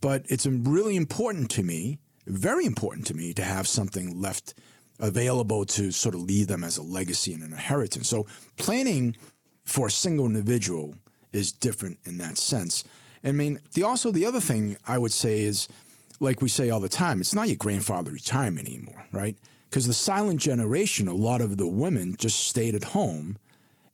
but 0.00 0.24
it's 0.28 0.46
really 0.46 0.96
important 0.96 1.50
to 1.52 1.62
me, 1.62 1.98
very 2.26 2.64
important 2.66 3.06
to 3.08 3.14
me, 3.14 3.32
to 3.34 3.42
have 3.42 3.68
something 3.68 4.20
left 4.20 4.54
available 4.98 5.64
to 5.66 5.90
sort 5.92 6.14
of 6.14 6.22
leave 6.22 6.46
them 6.48 6.64
as 6.64 6.78
a 6.78 6.82
legacy 6.82 7.34
and 7.34 7.42
an 7.42 7.52
inheritance. 7.52 8.08
So 8.08 8.26
planning 8.56 9.16
for 9.64 9.88
a 9.88 9.90
single 9.90 10.26
individual 10.26 10.94
is 11.32 11.52
different 11.52 11.98
in 12.04 12.18
that 12.18 12.38
sense. 12.38 12.84
I 13.22 13.32
mean, 13.32 13.60
the 13.74 13.82
also 13.82 14.10
the 14.10 14.26
other 14.26 14.40
thing 14.40 14.76
I 14.86 14.98
would 14.98 15.12
say 15.12 15.40
is, 15.40 15.68
like 16.18 16.40
we 16.40 16.48
say 16.48 16.70
all 16.70 16.80
the 16.80 16.88
time, 16.88 17.20
it's 17.20 17.34
not 17.34 17.48
your 17.48 17.56
grandfather 17.56 18.10
retirement 18.10 18.68
anymore, 18.68 19.04
right? 19.12 19.36
Because 19.68 19.86
the 19.86 19.92
silent 19.92 20.40
generation, 20.40 21.08
a 21.08 21.14
lot 21.14 21.40
of 21.40 21.56
the 21.56 21.66
women 21.66 22.16
just 22.18 22.46
stayed 22.46 22.74
at 22.74 22.84
home 22.84 23.36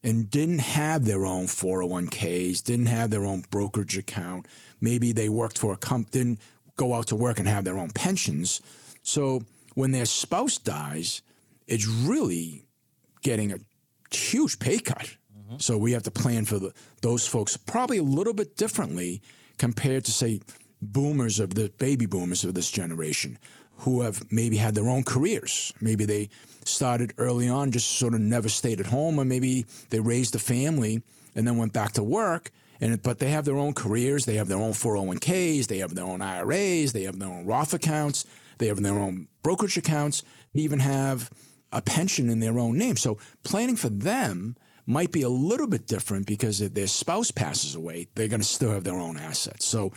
and 0.03 0.31
didn't 0.31 0.61
have 0.61 1.05
their 1.05 1.25
own 1.25 1.47
401ks, 1.47 2.63
didn't 2.63 2.87
have 2.87 3.11
their 3.11 3.25
own 3.25 3.45
brokerage 3.51 3.97
account. 3.97 4.47
Maybe 4.81 5.13
they 5.13 5.29
worked 5.29 5.59
for 5.59 5.73
a 5.73 5.77
company, 5.77 6.11
didn't 6.11 6.41
go 6.77 6.95
out 6.95 7.07
to 7.09 7.17
work 7.17 7.39
and 7.39 7.47
have 7.47 7.65
their 7.65 7.79
own 7.79 7.91
pensions. 7.91 8.61
So 9.03 9.43
when 9.75 9.93
their 9.93 10.07
spouse 10.07 10.59
dies, 10.59 11.23
it's 11.67 11.87
really 11.87 12.65
getting 13.23 13.53
a 13.53 13.59
huge 14.11 14.59
pay 14.59 14.79
cut 14.79 15.17
Mm-hmm. 15.53 15.61
So 15.61 15.77
we 15.77 15.93
have 15.93 16.03
to 16.05 16.11
plan 16.11 16.45
for 16.45 16.59
the, 16.59 16.73
those 17.03 17.27
folks 17.27 17.57
probably 17.57 17.99
a 17.99 18.03
little 18.03 18.33
bit 18.33 18.57
differently 18.57 19.23
compared 19.59 20.05
to, 20.07 20.13
say, 20.13 20.41
boomers 20.81 21.39
of 21.39 21.55
the 21.55 21.71
baby 21.79 22.07
boomers 22.07 22.45
of 22.45 22.55
this 22.55 22.71
generation 22.71 23.39
who 23.79 24.03
have 24.03 24.31
maybe 24.31 24.57
had 24.57 24.75
their 24.75 24.89
own 24.89 25.03
careers. 25.03 25.73
Maybe 25.81 26.05
they 26.05 26.29
started 26.65 27.13
early 27.19 27.49
on, 27.49 27.73
just 27.73 27.91
sort 27.99 28.15
of 28.15 28.21
never 28.21 28.49
stayed 28.49 28.81
at 28.81 28.87
home, 28.87 29.19
or 29.19 29.25
maybe 29.25 29.67
they 29.91 30.01
raised 30.01 30.35
a 30.35 30.39
family 30.39 31.03
and 31.35 31.47
then 31.47 31.57
went 31.57 31.73
back 31.73 31.93
to 31.93 32.03
work. 32.03 32.51
And 32.81 33.01
but 33.03 33.19
they 33.19 33.31
have 33.31 33.45
their 33.45 33.57
own 33.57 33.75
careers. 33.75 34.25
They 34.25 34.37
have 34.37 34.49
their 34.49 34.59
own 34.59 34.73
401ks. 34.73 35.67
They 35.67 35.79
have 35.79 35.95
their 35.95 36.05
own 36.05 36.21
IRAs. 36.21 36.93
They 36.93 37.05
have 37.05 37.19
their 37.19 37.29
own 37.29 37.47
Roth 37.47 37.75
accounts. 37.75 38.25
They 38.59 38.67
have 38.67 38.83
their 38.83 38.99
own 38.99 39.29
brokerage 39.43 39.77
accounts. 39.77 40.23
They 40.53 40.61
even 40.61 40.81
have 40.81 41.31
a 41.71 41.81
pension 41.81 42.29
in 42.29 42.41
their 42.41 42.59
own 42.59 42.77
name. 42.77 42.97
So 42.97 43.19
planning 43.45 43.77
for 43.77 43.89
them 43.89 44.57
might 44.87 45.13
be 45.13 45.23
a 45.23 45.29
little 45.29 45.69
bit 45.69 45.87
different 45.87 46.27
because 46.27 46.61
if 46.61 46.75
their 46.75 46.87
spouse 46.87 47.31
passes 47.31 47.75
away, 47.75 48.09
they're 48.15 48.29
going 48.29 48.41
to 48.41 48.47
still 48.47 48.73
have 48.73 48.85
their 48.85 48.99
own 48.99 49.17
assets. 49.17 49.65
So 49.65 49.93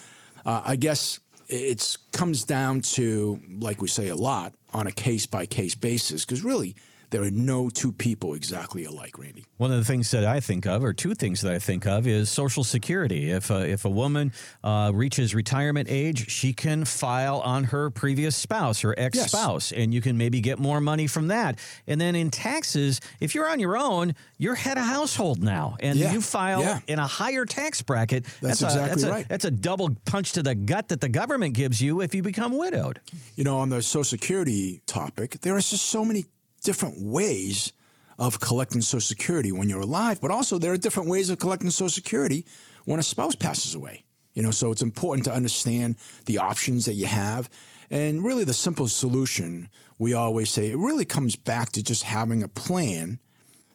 uh, 0.45 0.61
I 0.63 0.75
guess 0.75 1.19
it 1.47 1.97
comes 2.11 2.43
down 2.43 2.81
to, 2.81 3.39
like 3.59 3.81
we 3.81 3.87
say 3.87 4.09
a 4.09 4.15
lot, 4.15 4.53
on 4.73 4.87
a 4.87 4.91
case 4.91 5.25
by 5.25 5.45
case 5.45 5.75
basis, 5.75 6.25
because 6.25 6.43
really 6.43 6.75
there 7.15 7.23
are 7.23 7.31
no 7.31 7.69
two 7.69 7.93
people 7.93 8.33
exactly 8.33 8.83
alike, 8.83 9.17
Randy. 9.17 9.45
One 9.55 9.71
of 9.71 9.77
the 9.77 9.85
things 9.85 10.11
that 10.11 10.25
I 10.25 10.41
think 10.41 10.65
of, 10.65 10.83
or 10.83 10.91
two 10.91 11.15
things 11.15 11.39
that 11.43 11.53
I 11.53 11.59
think 11.59 11.87
of, 11.87 12.05
is 12.05 12.29
Social 12.29 12.61
Security. 12.61 13.31
If 13.31 13.49
a, 13.49 13.65
if 13.65 13.85
a 13.85 13.89
woman 13.89 14.33
uh, 14.65 14.91
reaches 14.93 15.33
retirement 15.33 15.87
age, 15.89 16.29
she 16.29 16.51
can 16.51 16.83
file 16.83 17.39
on 17.39 17.63
her 17.65 17.89
previous 17.89 18.35
spouse 18.35 18.83
or 18.83 18.93
ex 18.97 19.17
spouse, 19.17 19.71
yes. 19.71 19.81
and 19.81 19.93
you 19.93 20.01
can 20.01 20.17
maybe 20.17 20.41
get 20.41 20.59
more 20.59 20.81
money 20.81 21.07
from 21.07 21.29
that. 21.29 21.57
And 21.87 22.01
then 22.01 22.15
in 22.15 22.31
taxes, 22.31 22.99
if 23.21 23.33
you're 23.33 23.47
on 23.47 23.61
your 23.61 23.77
own, 23.77 24.13
you're 24.37 24.55
head 24.55 24.77
of 24.77 24.83
household 24.83 25.41
now, 25.41 25.77
and 25.79 25.97
yeah. 25.97 26.11
you 26.11 26.19
file 26.19 26.59
yeah. 26.59 26.81
in 26.87 26.99
a 26.99 27.07
higher 27.07 27.45
tax 27.45 27.81
bracket. 27.81 28.25
That's, 28.41 28.59
that's 28.59 28.73
exactly 28.75 28.83
a, 28.83 28.87
that's 28.89 29.05
right. 29.05 29.25
A, 29.25 29.29
that's 29.29 29.45
a 29.45 29.51
double 29.51 29.95
punch 30.03 30.33
to 30.33 30.43
the 30.43 30.53
gut 30.53 30.89
that 30.89 30.99
the 30.99 31.07
government 31.07 31.53
gives 31.53 31.81
you 31.81 32.01
if 32.01 32.13
you 32.13 32.21
become 32.21 32.57
widowed. 32.57 32.99
You 33.37 33.45
know, 33.45 33.59
on 33.59 33.69
the 33.69 33.81
Social 33.81 34.03
Security 34.03 34.81
topic, 34.85 35.39
there 35.39 35.55
are 35.55 35.61
just 35.61 35.85
so 35.85 36.03
many 36.03 36.25
different 36.65 36.95
ways 36.99 37.71
of 38.17 38.39
collecting 38.39 38.81
Social 38.81 39.01
Security 39.01 39.51
when 39.51 39.69
you're 39.69 39.81
alive, 39.81 40.19
but 40.19 40.31
also 40.31 40.57
there 40.57 40.73
are 40.73 40.77
different 40.77 41.09
ways 41.09 41.29
of 41.29 41.37
collecting 41.37 41.69
Social 41.69 41.89
Security 41.89 42.45
when 42.85 42.99
a 42.99 43.03
spouse 43.03 43.35
passes 43.35 43.75
away. 43.75 44.03
You 44.33 44.43
know, 44.43 44.51
so 44.51 44.71
it's 44.71 44.81
important 44.81 45.25
to 45.25 45.33
understand 45.33 45.95
the 46.25 46.39
options 46.39 46.85
that 46.85 46.95
you 46.95 47.05
have. 47.05 47.49
And 47.89 48.23
really, 48.25 48.43
the 48.43 48.53
simple 48.53 48.87
solution, 48.87 49.69
we 49.97 50.13
always 50.13 50.49
say, 50.49 50.71
it 50.71 50.77
really 50.77 51.05
comes 51.05 51.35
back 51.35 51.71
to 51.73 51.83
just 51.83 52.03
having 52.03 52.43
a 52.43 52.49
plan, 52.49 53.19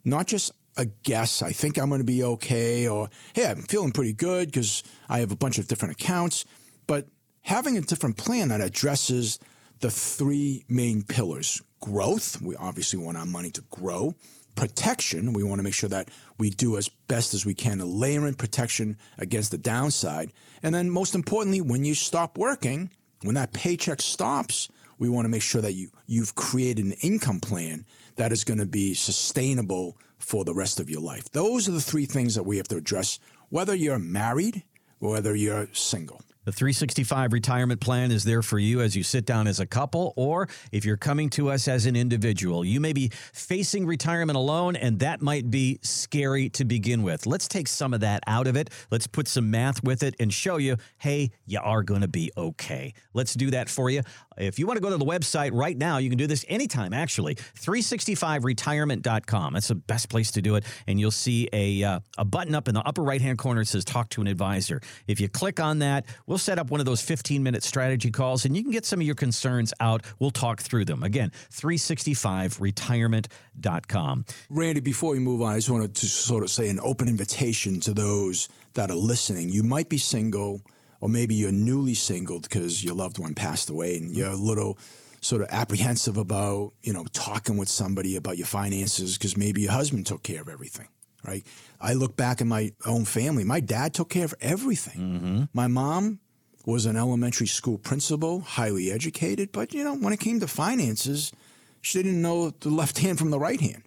not 0.04 0.26
just 0.26 0.52
a 0.76 0.84
guess. 0.84 1.42
I 1.42 1.52
think 1.52 1.78
I'm 1.78 1.88
going 1.88 2.00
to 2.00 2.04
be 2.04 2.24
okay, 2.24 2.88
or 2.88 3.08
hey, 3.34 3.46
I'm 3.46 3.62
feeling 3.62 3.92
pretty 3.92 4.12
good 4.12 4.48
because 4.48 4.82
I 5.08 5.20
have 5.20 5.32
a 5.32 5.36
bunch 5.36 5.58
of 5.58 5.68
different 5.68 5.92
accounts. 5.92 6.44
But 6.86 7.06
having 7.42 7.78
a 7.78 7.82
different 7.82 8.16
plan 8.16 8.48
that 8.48 8.60
addresses 8.60 9.38
the 9.78 9.90
three 9.90 10.64
main 10.68 11.02
pillars 11.04 11.62
growth. 11.80 12.40
We 12.40 12.56
obviously 12.56 12.98
want 12.98 13.16
our 13.16 13.26
money 13.26 13.50
to 13.52 13.62
grow. 13.70 14.14
Protection. 14.54 15.32
We 15.32 15.44
want 15.44 15.58
to 15.58 15.62
make 15.62 15.74
sure 15.74 15.88
that 15.88 16.10
we 16.38 16.50
do 16.50 16.76
as 16.76 16.88
best 16.88 17.34
as 17.34 17.46
we 17.46 17.54
can 17.54 17.78
to 17.78 17.84
layer 17.84 18.26
in 18.26 18.34
protection 18.34 18.98
against 19.18 19.50
the 19.50 19.58
downside. 19.58 20.32
And 20.62 20.74
then, 20.74 20.90
most 20.90 21.14
importantly, 21.14 21.60
when 21.60 21.84
you 21.84 21.94
stop 21.94 22.36
working, 22.36 22.90
when 23.22 23.34
that 23.36 23.52
paycheck 23.52 24.02
stops, 24.02 24.68
we 24.98 25.08
want 25.08 25.24
to 25.24 25.30
make 25.30 25.42
sure 25.42 25.62
that 25.62 25.72
you, 25.72 25.90
you've 26.06 26.34
created 26.34 26.84
an 26.84 26.92
income 27.00 27.40
plan 27.40 27.86
that 28.16 28.32
is 28.32 28.44
going 28.44 28.58
to 28.58 28.66
be 28.66 28.92
sustainable 28.94 29.96
for 30.18 30.44
the 30.44 30.54
rest 30.54 30.78
of 30.78 30.90
your 30.90 31.00
life. 31.00 31.30
Those 31.32 31.68
are 31.68 31.72
the 31.72 31.80
three 31.80 32.04
things 32.04 32.34
that 32.34 32.42
we 32.42 32.58
have 32.58 32.68
to 32.68 32.76
address, 32.76 33.18
whether 33.48 33.74
you're 33.74 33.98
married 33.98 34.62
or 35.00 35.12
whether 35.12 35.34
you're 35.34 35.68
single. 35.72 36.20
The 36.46 36.52
365 36.52 37.34
retirement 37.34 37.82
plan 37.82 38.10
is 38.10 38.24
there 38.24 38.40
for 38.40 38.58
you 38.58 38.80
as 38.80 38.96
you 38.96 39.02
sit 39.02 39.26
down 39.26 39.46
as 39.46 39.60
a 39.60 39.66
couple, 39.66 40.14
or 40.16 40.48
if 40.72 40.86
you're 40.86 40.96
coming 40.96 41.28
to 41.30 41.50
us 41.50 41.68
as 41.68 41.84
an 41.84 41.96
individual. 41.96 42.64
You 42.64 42.80
may 42.80 42.94
be 42.94 43.10
facing 43.34 43.86
retirement 43.86 44.38
alone, 44.38 44.74
and 44.74 45.00
that 45.00 45.20
might 45.20 45.50
be 45.50 45.78
scary 45.82 46.48
to 46.50 46.64
begin 46.64 47.02
with. 47.02 47.26
Let's 47.26 47.46
take 47.46 47.68
some 47.68 47.92
of 47.92 48.00
that 48.00 48.22
out 48.26 48.46
of 48.46 48.56
it. 48.56 48.70
Let's 48.90 49.06
put 49.06 49.28
some 49.28 49.50
math 49.50 49.84
with 49.84 50.02
it 50.02 50.14
and 50.18 50.32
show 50.32 50.56
you 50.56 50.76
hey, 50.96 51.30
you 51.44 51.60
are 51.62 51.82
going 51.82 52.00
to 52.00 52.08
be 52.08 52.32
okay. 52.36 52.94
Let's 53.12 53.34
do 53.34 53.50
that 53.50 53.68
for 53.68 53.90
you. 53.90 54.00
If 54.40 54.58
you 54.58 54.66
want 54.66 54.78
to 54.78 54.80
go 54.80 54.90
to 54.90 54.96
the 54.96 55.04
website 55.04 55.50
right 55.52 55.76
now, 55.76 55.98
you 55.98 56.08
can 56.08 56.18
do 56.18 56.26
this 56.26 56.44
anytime, 56.48 56.92
actually. 56.92 57.34
365retirement.com. 57.34 59.52
That's 59.52 59.68
the 59.68 59.74
best 59.74 60.08
place 60.08 60.30
to 60.32 60.42
do 60.42 60.56
it. 60.56 60.64
And 60.86 60.98
you'll 60.98 61.10
see 61.10 61.48
a, 61.52 61.82
uh, 61.82 62.00
a 62.18 62.24
button 62.24 62.54
up 62.54 62.68
in 62.68 62.74
the 62.74 62.80
upper 62.80 63.02
right 63.02 63.20
hand 63.20 63.38
corner 63.38 63.60
that 63.60 63.66
says 63.66 63.84
Talk 63.84 64.08
to 64.10 64.20
an 64.20 64.26
Advisor. 64.26 64.80
If 65.06 65.20
you 65.20 65.28
click 65.28 65.60
on 65.60 65.78
that, 65.80 66.06
we'll 66.26 66.38
set 66.38 66.58
up 66.58 66.70
one 66.70 66.80
of 66.80 66.86
those 66.86 67.02
15 67.02 67.42
minute 67.42 67.62
strategy 67.62 68.10
calls 68.10 68.44
and 68.44 68.56
you 68.56 68.62
can 68.62 68.72
get 68.72 68.86
some 68.86 69.00
of 69.00 69.06
your 69.06 69.14
concerns 69.14 69.72
out. 69.80 70.04
We'll 70.18 70.30
talk 70.30 70.60
through 70.60 70.86
them. 70.86 71.02
Again, 71.02 71.32
365retirement.com. 71.52 74.24
Randy, 74.48 74.80
before 74.80 75.12
we 75.12 75.18
move 75.18 75.42
on, 75.42 75.52
I 75.52 75.56
just 75.56 75.68
wanted 75.70 75.94
to 75.96 76.06
sort 76.06 76.44
of 76.44 76.50
say 76.50 76.68
an 76.68 76.78
open 76.82 77.08
invitation 77.08 77.80
to 77.80 77.92
those 77.92 78.48
that 78.74 78.90
are 78.90 78.96
listening. 78.96 79.50
You 79.50 79.62
might 79.62 79.88
be 79.88 79.98
single 79.98 80.62
or 81.00 81.08
maybe 81.08 81.34
you're 81.34 81.52
newly 81.52 81.94
single 81.94 82.40
because 82.40 82.84
your 82.84 82.94
loved 82.94 83.18
one 83.18 83.34
passed 83.34 83.70
away 83.70 83.96
and 83.96 84.14
you're 84.14 84.30
a 84.30 84.36
little 84.36 84.78
sort 85.20 85.42
of 85.42 85.48
apprehensive 85.50 86.16
about, 86.16 86.72
you 86.82 86.92
know, 86.92 87.04
talking 87.12 87.56
with 87.56 87.68
somebody 87.68 88.16
about 88.16 88.38
your 88.38 88.46
finances 88.46 89.18
because 89.18 89.36
maybe 89.36 89.62
your 89.62 89.72
husband 89.72 90.06
took 90.06 90.22
care 90.22 90.40
of 90.40 90.48
everything. 90.48 90.88
right? 91.26 91.44
I 91.80 91.94
look 91.94 92.16
back 92.16 92.40
in 92.40 92.48
my 92.48 92.72
own 92.86 93.04
family. 93.04 93.44
My 93.44 93.60
dad 93.60 93.94
took 93.94 94.10
care 94.10 94.24
of 94.24 94.34
everything. 94.40 95.00
Mm-hmm. 95.00 95.42
My 95.52 95.66
mom 95.66 96.20
was 96.66 96.86
an 96.86 96.96
elementary 96.96 97.46
school 97.46 97.78
principal, 97.78 98.40
highly 98.40 98.90
educated, 98.90 99.52
but 99.52 99.72
you 99.72 99.82
know, 99.84 99.96
when 99.96 100.12
it 100.12 100.20
came 100.20 100.40
to 100.40 100.46
finances, 100.46 101.32
she 101.80 102.02
didn't 102.02 102.20
know 102.22 102.50
the 102.50 102.68
left 102.68 102.98
hand 102.98 103.18
from 103.18 103.30
the 103.30 103.38
right 103.38 103.60
hand. 103.60 103.82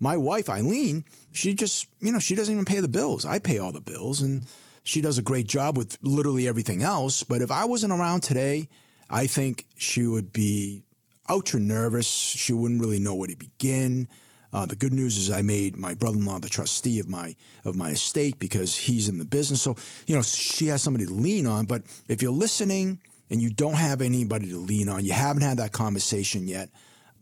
My 0.00 0.16
wife, 0.16 0.48
Eileen, 0.48 1.04
she 1.32 1.54
just, 1.54 1.88
you 2.00 2.12
know, 2.12 2.18
she 2.20 2.34
doesn't 2.34 2.52
even 2.52 2.64
pay 2.64 2.80
the 2.80 2.88
bills. 2.88 3.24
I 3.24 3.38
pay 3.38 3.58
all 3.58 3.72
the 3.72 3.80
bills 3.80 4.20
and 4.20 4.44
she 4.88 5.02
does 5.02 5.18
a 5.18 5.22
great 5.22 5.46
job 5.46 5.76
with 5.76 5.98
literally 6.00 6.48
everything 6.48 6.82
else. 6.82 7.22
But 7.22 7.42
if 7.42 7.50
I 7.50 7.66
wasn't 7.66 7.92
around 7.92 8.22
today, 8.22 8.70
I 9.10 9.26
think 9.26 9.66
she 9.76 10.06
would 10.06 10.32
be 10.32 10.82
ultra 11.28 11.60
nervous. 11.60 12.06
She 12.06 12.54
wouldn't 12.54 12.80
really 12.80 12.98
know 12.98 13.14
where 13.14 13.28
to 13.28 13.36
begin. 13.36 14.08
Uh, 14.50 14.64
the 14.64 14.76
good 14.76 14.94
news 14.94 15.18
is 15.18 15.30
I 15.30 15.42
made 15.42 15.76
my 15.76 15.92
brother-in-law 15.92 16.38
the 16.38 16.48
trustee 16.48 17.00
of 17.00 17.08
my 17.08 17.36
of 17.66 17.76
my 17.76 17.90
estate 17.90 18.38
because 18.38 18.74
he's 18.74 19.10
in 19.10 19.18
the 19.18 19.26
business. 19.26 19.60
So 19.60 19.76
you 20.06 20.16
know 20.16 20.22
she 20.22 20.68
has 20.68 20.82
somebody 20.82 21.04
to 21.04 21.12
lean 21.12 21.46
on. 21.46 21.66
But 21.66 21.82
if 22.08 22.22
you're 22.22 22.32
listening 22.32 22.98
and 23.28 23.42
you 23.42 23.50
don't 23.50 23.74
have 23.74 24.00
anybody 24.00 24.48
to 24.48 24.56
lean 24.56 24.88
on, 24.88 25.04
you 25.04 25.12
haven't 25.12 25.42
had 25.42 25.58
that 25.58 25.72
conversation 25.72 26.48
yet. 26.48 26.70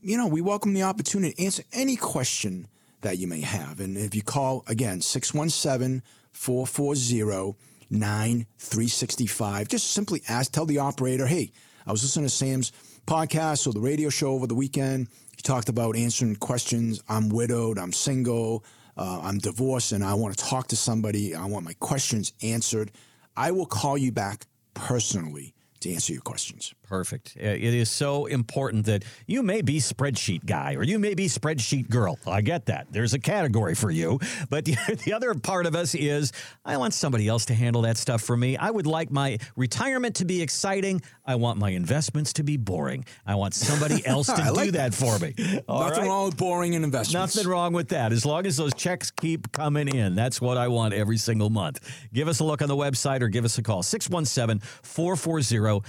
You 0.03 0.17
know 0.17 0.29
we 0.29 0.41
welcome 0.41 0.73
the 0.73 0.85
opportunity 0.85 1.35
to 1.35 1.43
answer 1.43 1.65
any 1.73 1.97
question 1.97 2.69
that 3.01 3.19
you 3.19 3.27
may 3.27 3.41
have. 3.41 3.81
And 3.81 3.97
if 3.97 4.15
you 4.15 4.23
call 4.23 4.63
again 4.69 5.01
617 5.01 6.05
440 6.37 7.57
9365, 7.91 9.69
just 9.69 9.93
simply 9.93 10.23
ask, 10.29 10.53
tell 10.53 10.67
the 10.67 10.79
operator, 10.79 11.27
hey, 11.27 11.51
I 11.87 11.93
was 11.93 12.03
listening 12.03 12.27
to 12.27 12.31
Sam's 12.31 12.73
podcast 13.07 13.67
or 13.67 13.73
the 13.73 13.81
radio 13.81 14.09
show 14.09 14.33
over 14.33 14.47
the 14.47 14.55
weekend. 14.55 15.09
He 15.37 15.43
talked 15.43 15.69
about 15.69 15.97
answering 15.97 16.37
questions. 16.37 17.03
I'm 17.09 17.29
widowed, 17.29 17.79
I'm 17.79 17.93
single, 17.93 18.65
uh, 18.97 19.21
I'm 19.23 19.39
divorced, 19.39 19.93
and 19.93 20.03
I 20.03 20.15
want 20.15 20.37
to 20.37 20.45
talk 20.45 20.69
to 20.69 20.77
somebody. 20.77 21.35
I 21.35 21.45
want 21.47 21.65
my 21.65 21.75
questions 21.75 22.33
answered. 22.43 22.91
I 23.37 23.53
will 23.53 23.67
call 23.67 23.97
you 23.97 24.11
back 24.11 24.47
personally 24.75 25.55
to 25.81 25.93
answer 25.93 26.13
your 26.13 26.23
questions. 26.23 26.75
Perfect. 26.89 27.37
Uh, 27.37 27.47
it 27.47 27.63
is 27.63 27.91
so 27.91 28.27
important 28.27 28.87
that 28.87 29.05
you 29.27 29.43
may 29.43 29.61
be 29.61 29.79
spreadsheet 29.79 30.47
guy 30.47 30.75
or 30.75 30.85
you 30.85 30.99
may 30.99 31.15
be 31.15 31.27
spreadsheet 31.27 31.91
girl. 31.91 32.19
I 32.27 32.43
get 32.43 32.67
that. 32.67 32.87
There's 32.93 33.13
a 33.13 33.19
category 33.19 33.75
for 33.75 33.91
you. 33.91 34.21
But 34.51 34.65
the, 34.67 34.77
the 35.05 35.13
other 35.13 35.35
part 35.35 35.67
of 35.67 35.75
us 35.75 35.95
is 35.95 36.33
I 36.65 36.77
want 36.77 36.95
somebody 36.95 37.27
else 37.27 37.47
to 37.47 37.55
handle 37.55 37.83
that 37.83 37.97
stuff 37.97 38.23
for 38.23 38.37
me. 38.37 38.57
I 38.57 38.71
would 38.71 38.87
like 38.87 39.11
my 39.11 39.39
retirement 39.57 40.17
to 40.17 40.25
be 40.25 40.43
exciting. 40.43 41.03
I 41.27 41.35
want 41.35 41.59
my 41.59 41.71
investments 41.71 42.33
to 42.35 42.45
be 42.45 42.57
boring. 42.57 43.05
I 43.27 43.35
want 43.35 43.55
somebody 43.55 44.07
else 44.07 44.29
to 44.29 44.53
like 44.53 44.67
do 44.67 44.71
that. 44.73 44.95
for 44.95 45.19
me. 45.19 45.35
All 45.69 45.81
Nothing 45.81 46.03
right? 46.03 46.09
wrong 46.09 46.27
with 46.27 46.37
boring 46.37 46.75
and 46.77 46.85
investments. 46.85 47.37
Nothing 47.37 47.51
wrong 47.51 47.73
with 47.73 47.89
that. 47.89 48.13
As 48.13 48.25
long 48.25 48.47
as 48.47 48.57
those 48.57 48.75
checks 48.75 49.11
keep 49.11 49.51
coming 49.51 49.89
in. 49.89 50.15
That's 50.15 50.41
what 50.41 50.57
I 50.57 50.69
want 50.69 50.95
every 50.95 51.17
single 51.17 51.51
month. 51.51 51.81
Give 52.13 52.29
us 52.29 52.39
a 52.41 52.45
look 52.45 52.63
on 52.63 52.69
the 52.69 52.77
website 52.77 53.23
or 53.23 53.29
give 53.29 53.45
us 53.45 53.59
a 53.59 53.63
call 53.63 53.83
617 53.83 54.61
440 54.83 55.83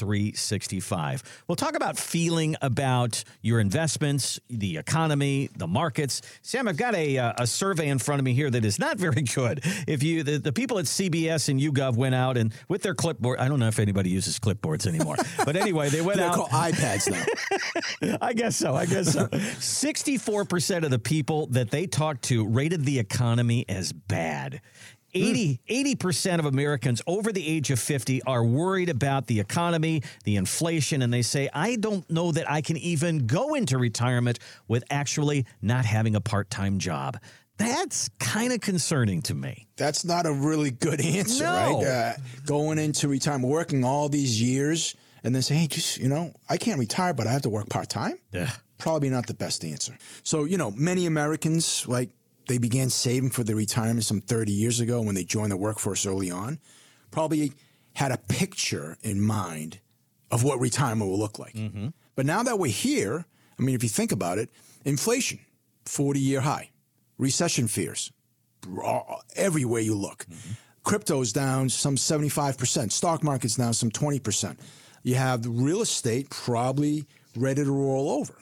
9365. 0.00 1.44
We'll 1.46 1.56
talk 1.56 1.76
about 1.76 1.98
feeling 1.98 2.56
about 2.62 3.22
your 3.42 3.60
investments, 3.60 4.40
the 4.48 4.78
economy, 4.78 5.50
the 5.56 5.66
markets. 5.66 6.22
Sam, 6.42 6.68
I've 6.68 6.76
got 6.76 6.94
a, 6.94 7.18
uh, 7.18 7.32
a 7.38 7.46
survey 7.46 7.88
in 7.88 7.98
front 7.98 8.20
of 8.20 8.24
me 8.24 8.34
here 8.34 8.50
that 8.50 8.64
is 8.64 8.78
not 8.78 8.96
very 9.02 9.22
good. 9.22 9.60
If 9.86 10.02
you 10.02 10.22
the, 10.22 10.38
the 10.38 10.52
people 10.52 10.78
at 10.78 10.86
CBS 10.86 11.48
and 11.48 11.60
YouGov 11.60 11.96
went 11.96 12.14
out 12.14 12.36
and 12.36 12.52
with 12.68 12.82
their 12.82 12.94
clipboard, 12.94 13.38
I 13.38 13.48
don't 13.48 13.58
know 13.58 13.68
if 13.68 13.78
anybody 13.78 14.10
uses 14.10 14.38
clipboards 14.38 14.86
anymore, 14.86 15.16
but 15.44 15.56
anyway, 15.56 15.88
they 15.88 16.00
went 16.00 16.20
out. 16.20 16.34
They're 16.34 16.42
out. 16.42 16.50
called 16.50 16.74
iPads 16.74 17.10
now. 17.10 18.16
I 18.22 18.32
guess 18.32 18.56
so. 18.56 18.74
I 18.74 18.86
guess 18.86 19.12
so. 19.12 19.26
64% 19.26 20.84
of 20.84 20.90
the 20.90 20.98
people 20.98 21.46
that 21.48 21.70
they 21.70 21.86
talked 21.86 22.22
to 22.24 22.46
rated 22.46 22.84
the 22.84 22.98
economy 22.98 23.64
as 23.68 23.92
bad. 23.92 24.60
80, 25.14 25.60
80% 25.68 26.38
of 26.38 26.46
Americans 26.46 27.02
over 27.06 27.32
the 27.32 27.46
age 27.46 27.70
of 27.70 27.78
50 27.78 28.22
are 28.22 28.44
worried 28.44 28.88
about 28.88 29.26
the 29.26 29.40
economy, 29.40 30.02
the 30.24 30.36
inflation, 30.36 31.02
and 31.02 31.12
they 31.12 31.22
say, 31.22 31.48
I 31.52 31.76
don't 31.76 32.08
know 32.10 32.32
that 32.32 32.50
I 32.50 32.60
can 32.60 32.76
even 32.78 33.26
go 33.26 33.54
into 33.54 33.78
retirement 33.78 34.38
with 34.68 34.84
actually 34.90 35.46
not 35.60 35.84
having 35.84 36.16
a 36.16 36.20
part 36.20 36.50
time 36.50 36.78
job. 36.78 37.18
That's 37.58 38.08
kind 38.18 38.52
of 38.52 38.60
concerning 38.60 39.22
to 39.22 39.34
me. 39.34 39.68
That's 39.76 40.04
not 40.04 40.26
a 40.26 40.32
really 40.32 40.70
good 40.70 41.00
answer, 41.00 41.44
no. 41.44 41.82
right? 41.82 41.86
Uh, 41.86 42.12
going 42.46 42.78
into 42.78 43.08
retirement, 43.08 43.52
working 43.52 43.84
all 43.84 44.08
these 44.08 44.40
years, 44.40 44.94
and 45.22 45.34
then 45.34 45.42
say, 45.42 45.54
hey, 45.54 45.66
just, 45.66 45.98
you 45.98 46.08
know, 46.08 46.32
I 46.48 46.56
can't 46.56 46.78
retire, 46.78 47.14
but 47.14 47.26
I 47.26 47.32
have 47.32 47.42
to 47.42 47.50
work 47.50 47.68
part 47.68 47.88
time? 47.88 48.18
Yeah. 48.32 48.50
Probably 48.78 49.10
not 49.10 49.26
the 49.26 49.34
best 49.34 49.64
answer. 49.64 49.96
So, 50.24 50.44
you 50.44 50.58
know, 50.58 50.72
many 50.72 51.06
Americans, 51.06 51.86
like 51.86 52.10
they 52.46 52.58
began 52.58 52.90
saving 52.90 53.30
for 53.30 53.44
their 53.44 53.56
retirement 53.56 54.04
some 54.04 54.20
30 54.20 54.52
years 54.52 54.80
ago 54.80 55.00
when 55.02 55.14
they 55.14 55.24
joined 55.24 55.52
the 55.52 55.56
workforce 55.56 56.06
early 56.06 56.30
on, 56.30 56.58
probably 57.10 57.52
had 57.94 58.12
a 58.12 58.16
picture 58.16 58.96
in 59.02 59.20
mind 59.20 59.78
of 60.30 60.42
what 60.42 60.58
retirement 60.60 61.10
will 61.10 61.18
look 61.18 61.38
like. 61.38 61.54
Mm-hmm. 61.54 61.88
But 62.14 62.26
now 62.26 62.42
that 62.42 62.58
we're 62.58 62.72
here, 62.72 63.26
I 63.58 63.62
mean, 63.62 63.74
if 63.74 63.82
you 63.82 63.88
think 63.88 64.12
about 64.12 64.38
it, 64.38 64.50
inflation, 64.84 65.40
40 65.84 66.20
year 66.20 66.40
high, 66.40 66.70
recession 67.18 67.68
fears, 67.68 68.12
everywhere 69.36 69.80
you 69.80 69.94
look. 69.94 70.26
Mm-hmm. 70.26 70.52
Crypto's 70.84 71.32
down 71.32 71.68
some 71.68 71.96
75%, 71.96 72.90
stock 72.90 73.22
market's 73.22 73.56
down 73.56 73.72
some 73.72 73.90
20%. 73.90 74.56
You 75.04 75.14
have 75.14 75.44
real 75.46 75.80
estate 75.80 76.30
probably 76.30 77.06
ready 77.36 77.64
to 77.64 77.70
roll 77.70 78.10
over. 78.10 78.34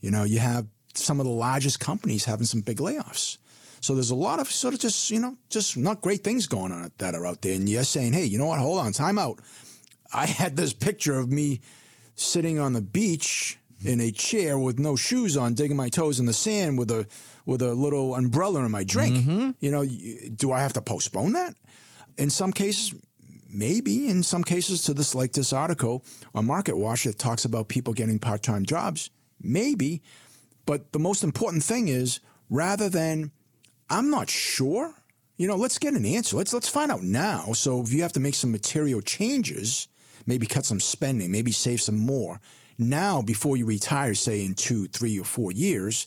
You 0.00 0.10
know, 0.10 0.24
you 0.24 0.38
have 0.38 0.66
some 0.94 1.20
of 1.20 1.26
the 1.26 1.32
largest 1.32 1.80
companies 1.80 2.24
having 2.24 2.46
some 2.46 2.60
big 2.60 2.78
layoffs. 2.78 3.38
So 3.80 3.94
there's 3.94 4.10
a 4.10 4.16
lot 4.16 4.40
of 4.40 4.50
sort 4.50 4.74
of 4.74 4.80
just, 4.80 5.10
you 5.10 5.20
know, 5.20 5.36
just 5.50 5.76
not 5.76 6.00
great 6.00 6.24
things 6.24 6.46
going 6.46 6.72
on 6.72 6.90
that 6.98 7.14
are 7.14 7.26
out 7.26 7.42
there. 7.42 7.54
And 7.54 7.68
you're 7.68 7.84
saying, 7.84 8.12
hey, 8.12 8.24
you 8.24 8.38
know 8.38 8.46
what? 8.46 8.58
Hold 8.58 8.80
on, 8.80 8.92
time 8.92 9.18
out. 9.18 9.40
I 10.12 10.26
had 10.40 10.56
this 10.56 10.72
picture 10.72 11.18
of 11.18 11.30
me 11.30 11.60
sitting 12.14 12.58
on 12.58 12.72
the 12.72 12.82
beach 12.82 13.58
in 13.84 14.00
a 14.00 14.10
chair 14.10 14.58
with 14.58 14.78
no 14.78 14.96
shoes 14.96 15.36
on, 15.36 15.54
digging 15.54 15.76
my 15.76 15.88
toes 15.88 16.18
in 16.18 16.26
the 16.26 16.32
sand 16.32 16.78
with 16.78 16.90
a 16.90 17.06
with 17.46 17.62
a 17.62 17.72
little 17.72 18.14
umbrella 18.14 18.64
in 18.64 18.70
my 18.70 18.84
drink. 18.84 19.16
Mm-hmm. 19.16 19.50
You 19.60 19.70
know, 19.70 19.86
do 20.34 20.52
I 20.52 20.60
have 20.60 20.72
to 20.74 20.82
postpone 20.82 21.32
that? 21.32 21.54
In 22.18 22.28
some 22.28 22.52
cases, 22.52 22.94
maybe. 23.48 24.08
In 24.08 24.22
some 24.22 24.44
cases, 24.44 24.82
to 24.82 24.94
this 24.94 25.14
like 25.14 25.32
this 25.32 25.52
article 25.52 26.04
on 26.34 26.46
Market 26.46 26.76
Watch 26.76 27.04
that 27.04 27.18
talks 27.18 27.44
about 27.44 27.68
people 27.68 27.92
getting 27.94 28.18
part 28.18 28.42
time 28.42 28.66
jobs, 28.66 29.10
maybe. 29.40 30.02
But 30.66 30.92
the 30.92 30.98
most 30.98 31.24
important 31.24 31.62
thing 31.62 31.88
is 31.88 32.20
rather 32.50 32.88
than 32.88 33.30
I'm 33.90 34.10
not 34.10 34.30
sure. 34.30 34.94
You 35.36 35.46
know, 35.46 35.56
let's 35.56 35.78
get 35.78 35.94
an 35.94 36.04
answer. 36.04 36.36
Let's 36.36 36.52
let's 36.52 36.68
find 36.68 36.90
out 36.90 37.02
now. 37.02 37.52
So 37.52 37.80
if 37.80 37.92
you 37.92 38.02
have 38.02 38.12
to 38.14 38.20
make 38.20 38.34
some 38.34 38.50
material 38.50 39.00
changes, 39.00 39.88
maybe 40.26 40.46
cut 40.46 40.64
some 40.64 40.80
spending, 40.80 41.30
maybe 41.30 41.52
save 41.52 41.80
some 41.80 41.98
more 41.98 42.40
now 42.78 43.20
before 43.20 43.56
you 43.56 43.66
retire, 43.66 44.14
say 44.14 44.44
in 44.44 44.54
two, 44.54 44.86
three, 44.86 45.18
or 45.18 45.24
four 45.24 45.50
years, 45.52 46.06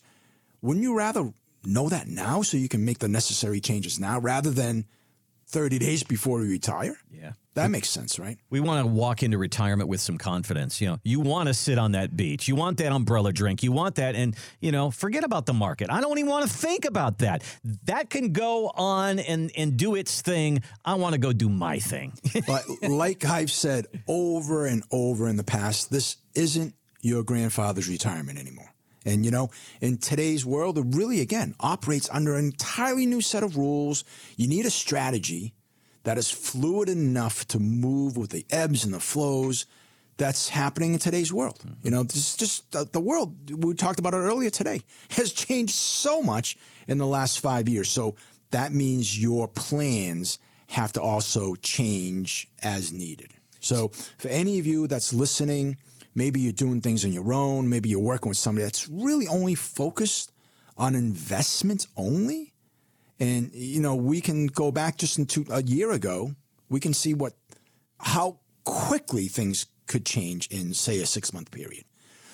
wouldn't 0.62 0.84
you 0.84 0.96
rather 0.96 1.34
know 1.66 1.90
that 1.90 2.08
now 2.08 2.42
so 2.42 2.58
you 2.58 2.70
can 2.70 2.86
make 2.86 3.00
the 3.00 3.08
necessary 3.08 3.60
changes 3.60 4.00
now 4.00 4.20
rather 4.20 4.50
than 4.50 4.86
30 5.52 5.80
days 5.80 6.04
before 6.04 6.40
we 6.40 6.48
retire? 6.48 6.98
Yeah. 7.12 7.34
That 7.54 7.70
makes 7.70 7.90
sense, 7.90 8.18
right? 8.18 8.38
We 8.50 8.62
want 8.62 8.86
to 8.86 8.88
walk 8.88 9.24
into 9.24 9.38
retirement 9.38 9.90
with 9.90 10.00
some 10.00 10.18
confidence. 10.18 10.80
You 10.80 10.88
know, 10.88 11.00
you 11.04 11.20
want 11.20 11.48
to 11.48 11.54
sit 11.54 11.78
on 11.78 11.92
that 11.92 12.16
beach. 12.16 12.48
You 12.48 12.56
want 12.56 12.78
that 12.78 12.94
umbrella 12.94 13.34
drink. 13.34 13.62
You 13.62 13.74
want 13.74 13.96
that. 13.96 14.16
And, 14.16 14.38
you 14.62 14.72
know, 14.72 14.90
forget 14.90 15.26
about 15.26 15.46
the 15.46 15.54
market. 15.54 15.90
I 15.92 16.00
don't 16.00 16.18
even 16.18 16.30
want 16.30 16.50
to 16.50 16.54
think 16.54 16.86
about 16.86 17.18
that. 17.18 17.44
That 17.86 18.10
can 18.10 18.32
go 18.32 18.70
on 18.70 19.20
and, 19.20 19.52
and 19.58 19.76
do 19.76 19.96
its 19.96 20.22
thing. 20.22 20.64
I 20.86 20.94
want 20.94 21.14
to 21.14 21.20
go 21.20 21.34
do 21.34 21.50
my 21.50 21.80
thing. 21.80 22.14
but 22.48 22.64
like 22.82 23.26
I've 23.26 23.52
said 23.52 23.88
over 24.08 24.66
and 24.66 24.84
over 24.90 25.28
in 25.28 25.36
the 25.36 25.44
past, 25.44 25.92
this 25.92 26.16
isn't 26.34 26.74
your 27.02 27.24
grandfather's 27.24 27.90
retirement 27.90 28.40
anymore. 28.40 28.74
And, 29.06 29.26
you 29.26 29.32
know, 29.32 29.50
in 29.80 29.98
today's 29.98 30.46
world, 30.46 30.78
it 30.78 30.86
really, 30.90 31.22
again, 31.22 31.56
operates 31.60 32.10
under 32.12 32.36
an 32.36 32.46
entirely 32.46 33.06
new 33.06 33.22
set 33.22 33.44
of 33.44 33.58
rules. 33.58 34.04
You 34.38 34.48
need 34.48 34.66
a 34.66 34.72
strategy 34.72 35.54
that 36.04 36.18
is 36.18 36.30
fluid 36.30 36.90
enough 36.90 37.48
to 37.50 37.60
move 37.60 38.18
with 38.18 38.32
the 38.32 38.46
ebbs 38.50 38.84
and 38.84 38.94
the 38.94 39.00
flows 39.00 39.66
that's 40.18 40.50
happening 40.50 40.94
in 40.94 41.00
today's 41.00 41.34
world. 41.34 41.60
You 41.84 41.90
know, 41.90 42.04
this 42.04 42.16
is 42.16 42.36
just 42.36 42.72
the, 42.72 42.88
the 42.92 43.00
world, 43.00 43.64
we 43.64 43.74
talked 43.74 44.00
about 44.00 44.14
it 44.14 44.18
earlier 44.18 44.50
today, 44.50 44.82
has 45.12 45.32
changed 45.32 45.74
so 45.74 46.22
much 46.22 46.58
in 46.88 46.98
the 46.98 47.08
last 47.08 47.40
five 47.40 47.68
years. 47.68 47.90
So 47.90 48.16
that 48.52 48.72
means 48.72 49.20
your 49.20 49.48
plans 49.48 50.38
have 50.68 50.94
to 50.94 51.02
also 51.02 51.56
change 51.56 52.48
as 52.62 52.94
needed. 52.94 53.34
So 53.60 53.90
for 54.18 54.28
any 54.28 54.60
of 54.60 54.66
you 54.66 54.88
that's 54.88 55.14
listening, 55.14 55.78
maybe 56.16 56.40
you're 56.40 56.52
doing 56.52 56.82
things 56.82 57.06
on 57.06 57.12
your 57.12 57.34
own, 57.34 57.70
maybe 57.70 57.90
you're 57.90 58.00
working 58.00 58.30
with 58.30 58.38
somebody 58.38 58.64
that's 58.64 58.88
really 58.90 59.28
only 59.28 59.56
focused 59.56 60.32
on 60.78 60.96
investments 60.96 61.88
only 61.96 62.52
and 63.22 63.52
you 63.54 63.80
know, 63.80 63.94
we 63.94 64.20
can 64.20 64.48
go 64.48 64.72
back 64.72 64.98
just 64.98 65.20
into 65.20 65.46
a 65.52 65.62
year 65.62 65.92
ago. 65.92 66.34
We 66.70 66.80
can 66.80 66.94
see 66.94 67.14
what 67.14 67.34
how 68.00 68.40
quickly 68.64 69.28
things 69.28 69.68
could 69.86 70.08
change 70.08 70.48
in 70.48 70.74
say 70.74 71.00
a 71.00 71.04
6-month 71.04 71.52
period. 71.52 71.86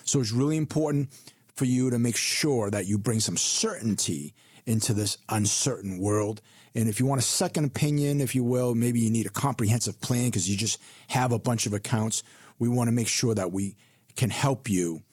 So 0.05 0.21
it's 0.21 0.31
really 0.31 0.55
important 0.55 1.09
for 1.55 1.65
you 1.65 1.89
to 1.89 1.99
make 1.99 2.15
sure 2.15 2.71
that 2.71 2.85
you 2.85 2.97
bring 2.97 3.19
some 3.19 3.35
certainty 3.35 4.33
into 4.65 4.93
this 4.93 5.17
uncertain 5.27 5.99
world. 5.99 6.41
And 6.73 6.87
if 6.87 7.01
you 7.01 7.05
want 7.05 7.19
a 7.19 7.25
second 7.25 7.65
opinion, 7.65 8.21
if 8.21 8.33
you 8.33 8.45
will, 8.45 8.73
maybe 8.73 9.01
you 9.01 9.09
need 9.09 9.25
a 9.25 9.31
comprehensive 9.31 9.99
plan 9.99 10.27
because 10.27 10.49
you 10.49 10.55
just 10.55 10.79
have 11.09 11.33
a 11.33 11.39
bunch 11.39 11.65
of 11.65 11.73
accounts. 11.73 12.23
We 12.59 12.69
want 12.69 12.87
to 12.87 12.91
make 12.91 13.07
sure 13.07 13.35
that 13.35 13.51
we 13.51 13.75
can 14.15 14.29
help 14.29 14.69
you 14.69 15.03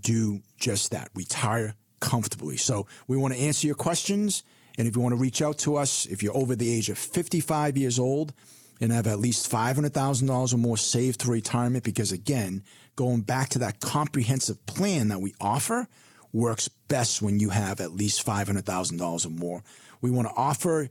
do 0.00 0.42
just 0.58 0.90
that 0.90 1.10
retire 1.14 1.74
comfortably. 2.00 2.56
So 2.56 2.86
we 3.06 3.16
want 3.16 3.34
to 3.34 3.40
answer 3.40 3.66
your 3.66 3.76
questions. 3.76 4.42
And 4.78 4.86
if 4.86 4.96
you 4.96 5.02
want 5.02 5.12
to 5.12 5.20
reach 5.20 5.42
out 5.42 5.58
to 5.58 5.76
us, 5.76 6.06
if 6.06 6.22
you're 6.22 6.36
over 6.36 6.56
the 6.56 6.72
age 6.72 6.88
of 6.88 6.98
55 6.98 7.76
years 7.76 7.98
old 7.98 8.32
and 8.80 8.92
have 8.92 9.06
at 9.06 9.18
least 9.18 9.50
$500,000 9.50 10.54
or 10.54 10.56
more 10.56 10.76
saved 10.76 11.20
to 11.20 11.30
retirement, 11.30 11.84
because 11.84 12.12
again, 12.12 12.62
going 12.96 13.20
back 13.20 13.50
to 13.50 13.58
that 13.58 13.80
comprehensive 13.80 14.64
plan 14.66 15.08
that 15.08 15.20
we 15.20 15.34
offer 15.40 15.86
works 16.32 16.68
best 16.88 17.20
when 17.20 17.40
you 17.40 17.50
have 17.50 17.80
at 17.80 17.92
least 17.92 18.24
$500,000 18.24 19.26
or 19.26 19.30
more. 19.30 19.62
We 20.00 20.10
want 20.10 20.28
to 20.28 20.34
offer 20.34 20.88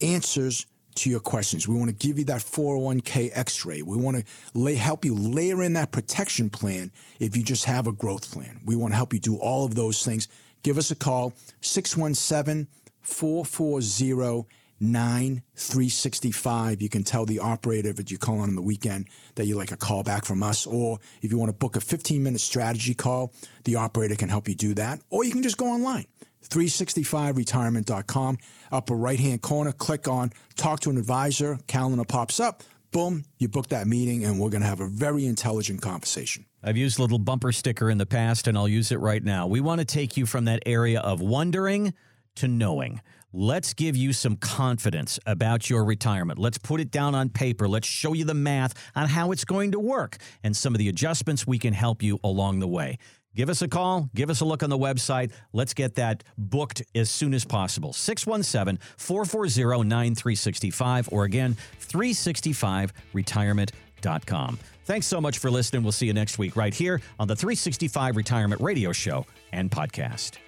answers 0.00 0.66
to 0.96 1.10
your 1.10 1.20
questions. 1.20 1.68
We 1.68 1.76
want 1.76 1.90
to 1.90 2.06
give 2.06 2.18
you 2.18 2.24
that 2.26 2.40
401k 2.40 3.30
x-ray. 3.32 3.82
We 3.82 3.96
want 3.96 4.18
to 4.18 4.24
lay, 4.54 4.74
help 4.74 5.04
you 5.04 5.14
layer 5.14 5.62
in 5.62 5.74
that 5.74 5.92
protection 5.92 6.50
plan 6.50 6.90
if 7.18 7.36
you 7.36 7.42
just 7.42 7.64
have 7.64 7.86
a 7.86 7.92
growth 7.92 8.30
plan. 8.30 8.60
We 8.64 8.76
want 8.76 8.92
to 8.92 8.96
help 8.96 9.12
you 9.12 9.20
do 9.20 9.36
all 9.36 9.64
of 9.64 9.74
those 9.74 10.04
things. 10.04 10.28
Give 10.62 10.78
us 10.78 10.90
a 10.90 10.96
call, 10.96 11.32
617 11.60 12.68
440 13.02 14.46
9365. 14.80 16.80
You 16.80 16.88
can 16.88 17.04
tell 17.04 17.26
the 17.26 17.38
operator 17.38 17.90
if 17.90 18.10
you 18.10 18.16
call 18.16 18.40
on 18.40 18.54
the 18.54 18.62
weekend 18.62 19.08
that 19.34 19.46
you 19.46 19.56
like 19.56 19.72
a 19.72 19.76
call 19.76 20.02
back 20.02 20.24
from 20.24 20.42
us. 20.42 20.66
Or 20.66 20.98
if 21.20 21.30
you 21.30 21.38
want 21.38 21.50
to 21.50 21.56
book 21.56 21.76
a 21.76 21.80
15 21.80 22.22
minute 22.22 22.40
strategy 22.40 22.94
call, 22.94 23.32
the 23.64 23.76
operator 23.76 24.16
can 24.16 24.30
help 24.30 24.48
you 24.48 24.54
do 24.54 24.74
that. 24.74 25.00
Or 25.10 25.24
you 25.24 25.32
can 25.32 25.42
just 25.42 25.58
go 25.58 25.66
online. 25.66 26.06
365retirement.com. 26.48 28.38
Upper 28.72 28.94
right 28.94 29.20
hand 29.20 29.42
corner, 29.42 29.72
click 29.72 30.08
on 30.08 30.32
talk 30.56 30.80
to 30.80 30.90
an 30.90 30.98
advisor. 30.98 31.58
Calendar 31.66 32.04
pops 32.04 32.40
up. 32.40 32.62
Boom, 32.92 33.24
you 33.38 33.48
book 33.48 33.68
that 33.68 33.86
meeting, 33.86 34.24
and 34.24 34.40
we're 34.40 34.50
going 34.50 34.62
to 34.62 34.66
have 34.66 34.80
a 34.80 34.88
very 34.88 35.24
intelligent 35.24 35.80
conversation. 35.80 36.44
I've 36.62 36.76
used 36.76 36.98
a 36.98 37.02
little 37.02 37.20
bumper 37.20 37.52
sticker 37.52 37.88
in 37.88 37.98
the 37.98 38.06
past, 38.06 38.48
and 38.48 38.58
I'll 38.58 38.68
use 38.68 38.90
it 38.90 38.98
right 38.98 39.22
now. 39.22 39.46
We 39.46 39.60
want 39.60 39.78
to 39.78 39.84
take 39.84 40.16
you 40.16 40.26
from 40.26 40.46
that 40.46 40.64
area 40.66 41.00
of 41.00 41.20
wondering 41.20 41.94
to 42.36 42.48
knowing. 42.48 43.00
Let's 43.32 43.74
give 43.74 43.96
you 43.96 44.12
some 44.12 44.34
confidence 44.34 45.20
about 45.24 45.70
your 45.70 45.84
retirement. 45.84 46.40
Let's 46.40 46.58
put 46.58 46.80
it 46.80 46.90
down 46.90 47.14
on 47.14 47.28
paper. 47.28 47.68
Let's 47.68 47.86
show 47.86 48.12
you 48.12 48.24
the 48.24 48.34
math 48.34 48.74
on 48.96 49.06
how 49.06 49.30
it's 49.30 49.44
going 49.44 49.70
to 49.70 49.78
work 49.78 50.16
and 50.42 50.56
some 50.56 50.74
of 50.74 50.80
the 50.80 50.88
adjustments 50.88 51.46
we 51.46 51.56
can 51.56 51.72
help 51.72 52.02
you 52.02 52.18
along 52.24 52.58
the 52.58 52.66
way. 52.66 52.98
Give 53.34 53.48
us 53.48 53.62
a 53.62 53.68
call, 53.68 54.10
give 54.14 54.28
us 54.28 54.40
a 54.40 54.44
look 54.44 54.64
on 54.64 54.70
the 54.70 54.78
website. 54.78 55.30
Let's 55.52 55.74
get 55.74 55.94
that 55.94 56.24
booked 56.36 56.82
as 56.94 57.08
soon 57.10 57.32
as 57.32 57.44
possible. 57.44 57.92
617 57.92 58.80
440 58.96 59.88
9365 59.88 61.08
or 61.12 61.22
again, 61.24 61.56
365retirement.com. 61.80 64.58
Thanks 64.84 65.06
so 65.06 65.20
much 65.20 65.38
for 65.38 65.50
listening. 65.50 65.82
We'll 65.84 65.92
see 65.92 66.06
you 66.06 66.14
next 66.14 66.38
week 66.38 66.56
right 66.56 66.74
here 66.74 67.00
on 67.20 67.28
the 67.28 67.36
365 67.36 68.16
Retirement 68.16 68.60
Radio 68.60 68.90
Show 68.92 69.24
and 69.52 69.70
Podcast. 69.70 70.38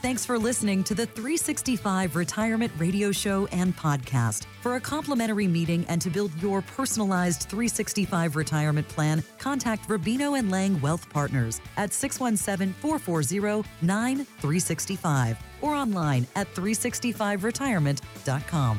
Thanks 0.00 0.24
for 0.24 0.38
listening 0.38 0.84
to 0.84 0.94
the 0.94 1.06
365 1.06 2.14
Retirement 2.14 2.70
Radio 2.78 3.10
Show 3.10 3.48
and 3.50 3.76
Podcast. 3.76 4.46
For 4.60 4.76
a 4.76 4.80
complimentary 4.80 5.48
meeting 5.48 5.84
and 5.88 6.00
to 6.00 6.08
build 6.08 6.30
your 6.40 6.62
personalized 6.62 7.48
365 7.48 8.36
retirement 8.36 8.86
plan, 8.86 9.24
contact 9.38 9.88
Rubino 9.88 10.38
and 10.38 10.52
Lang 10.52 10.80
Wealth 10.80 11.10
Partners 11.10 11.60
at 11.76 11.92
617 11.92 12.74
440 12.74 13.68
9365 13.82 15.36
or 15.62 15.74
online 15.74 16.28
at 16.36 16.46
365retirement.com. 16.54 18.78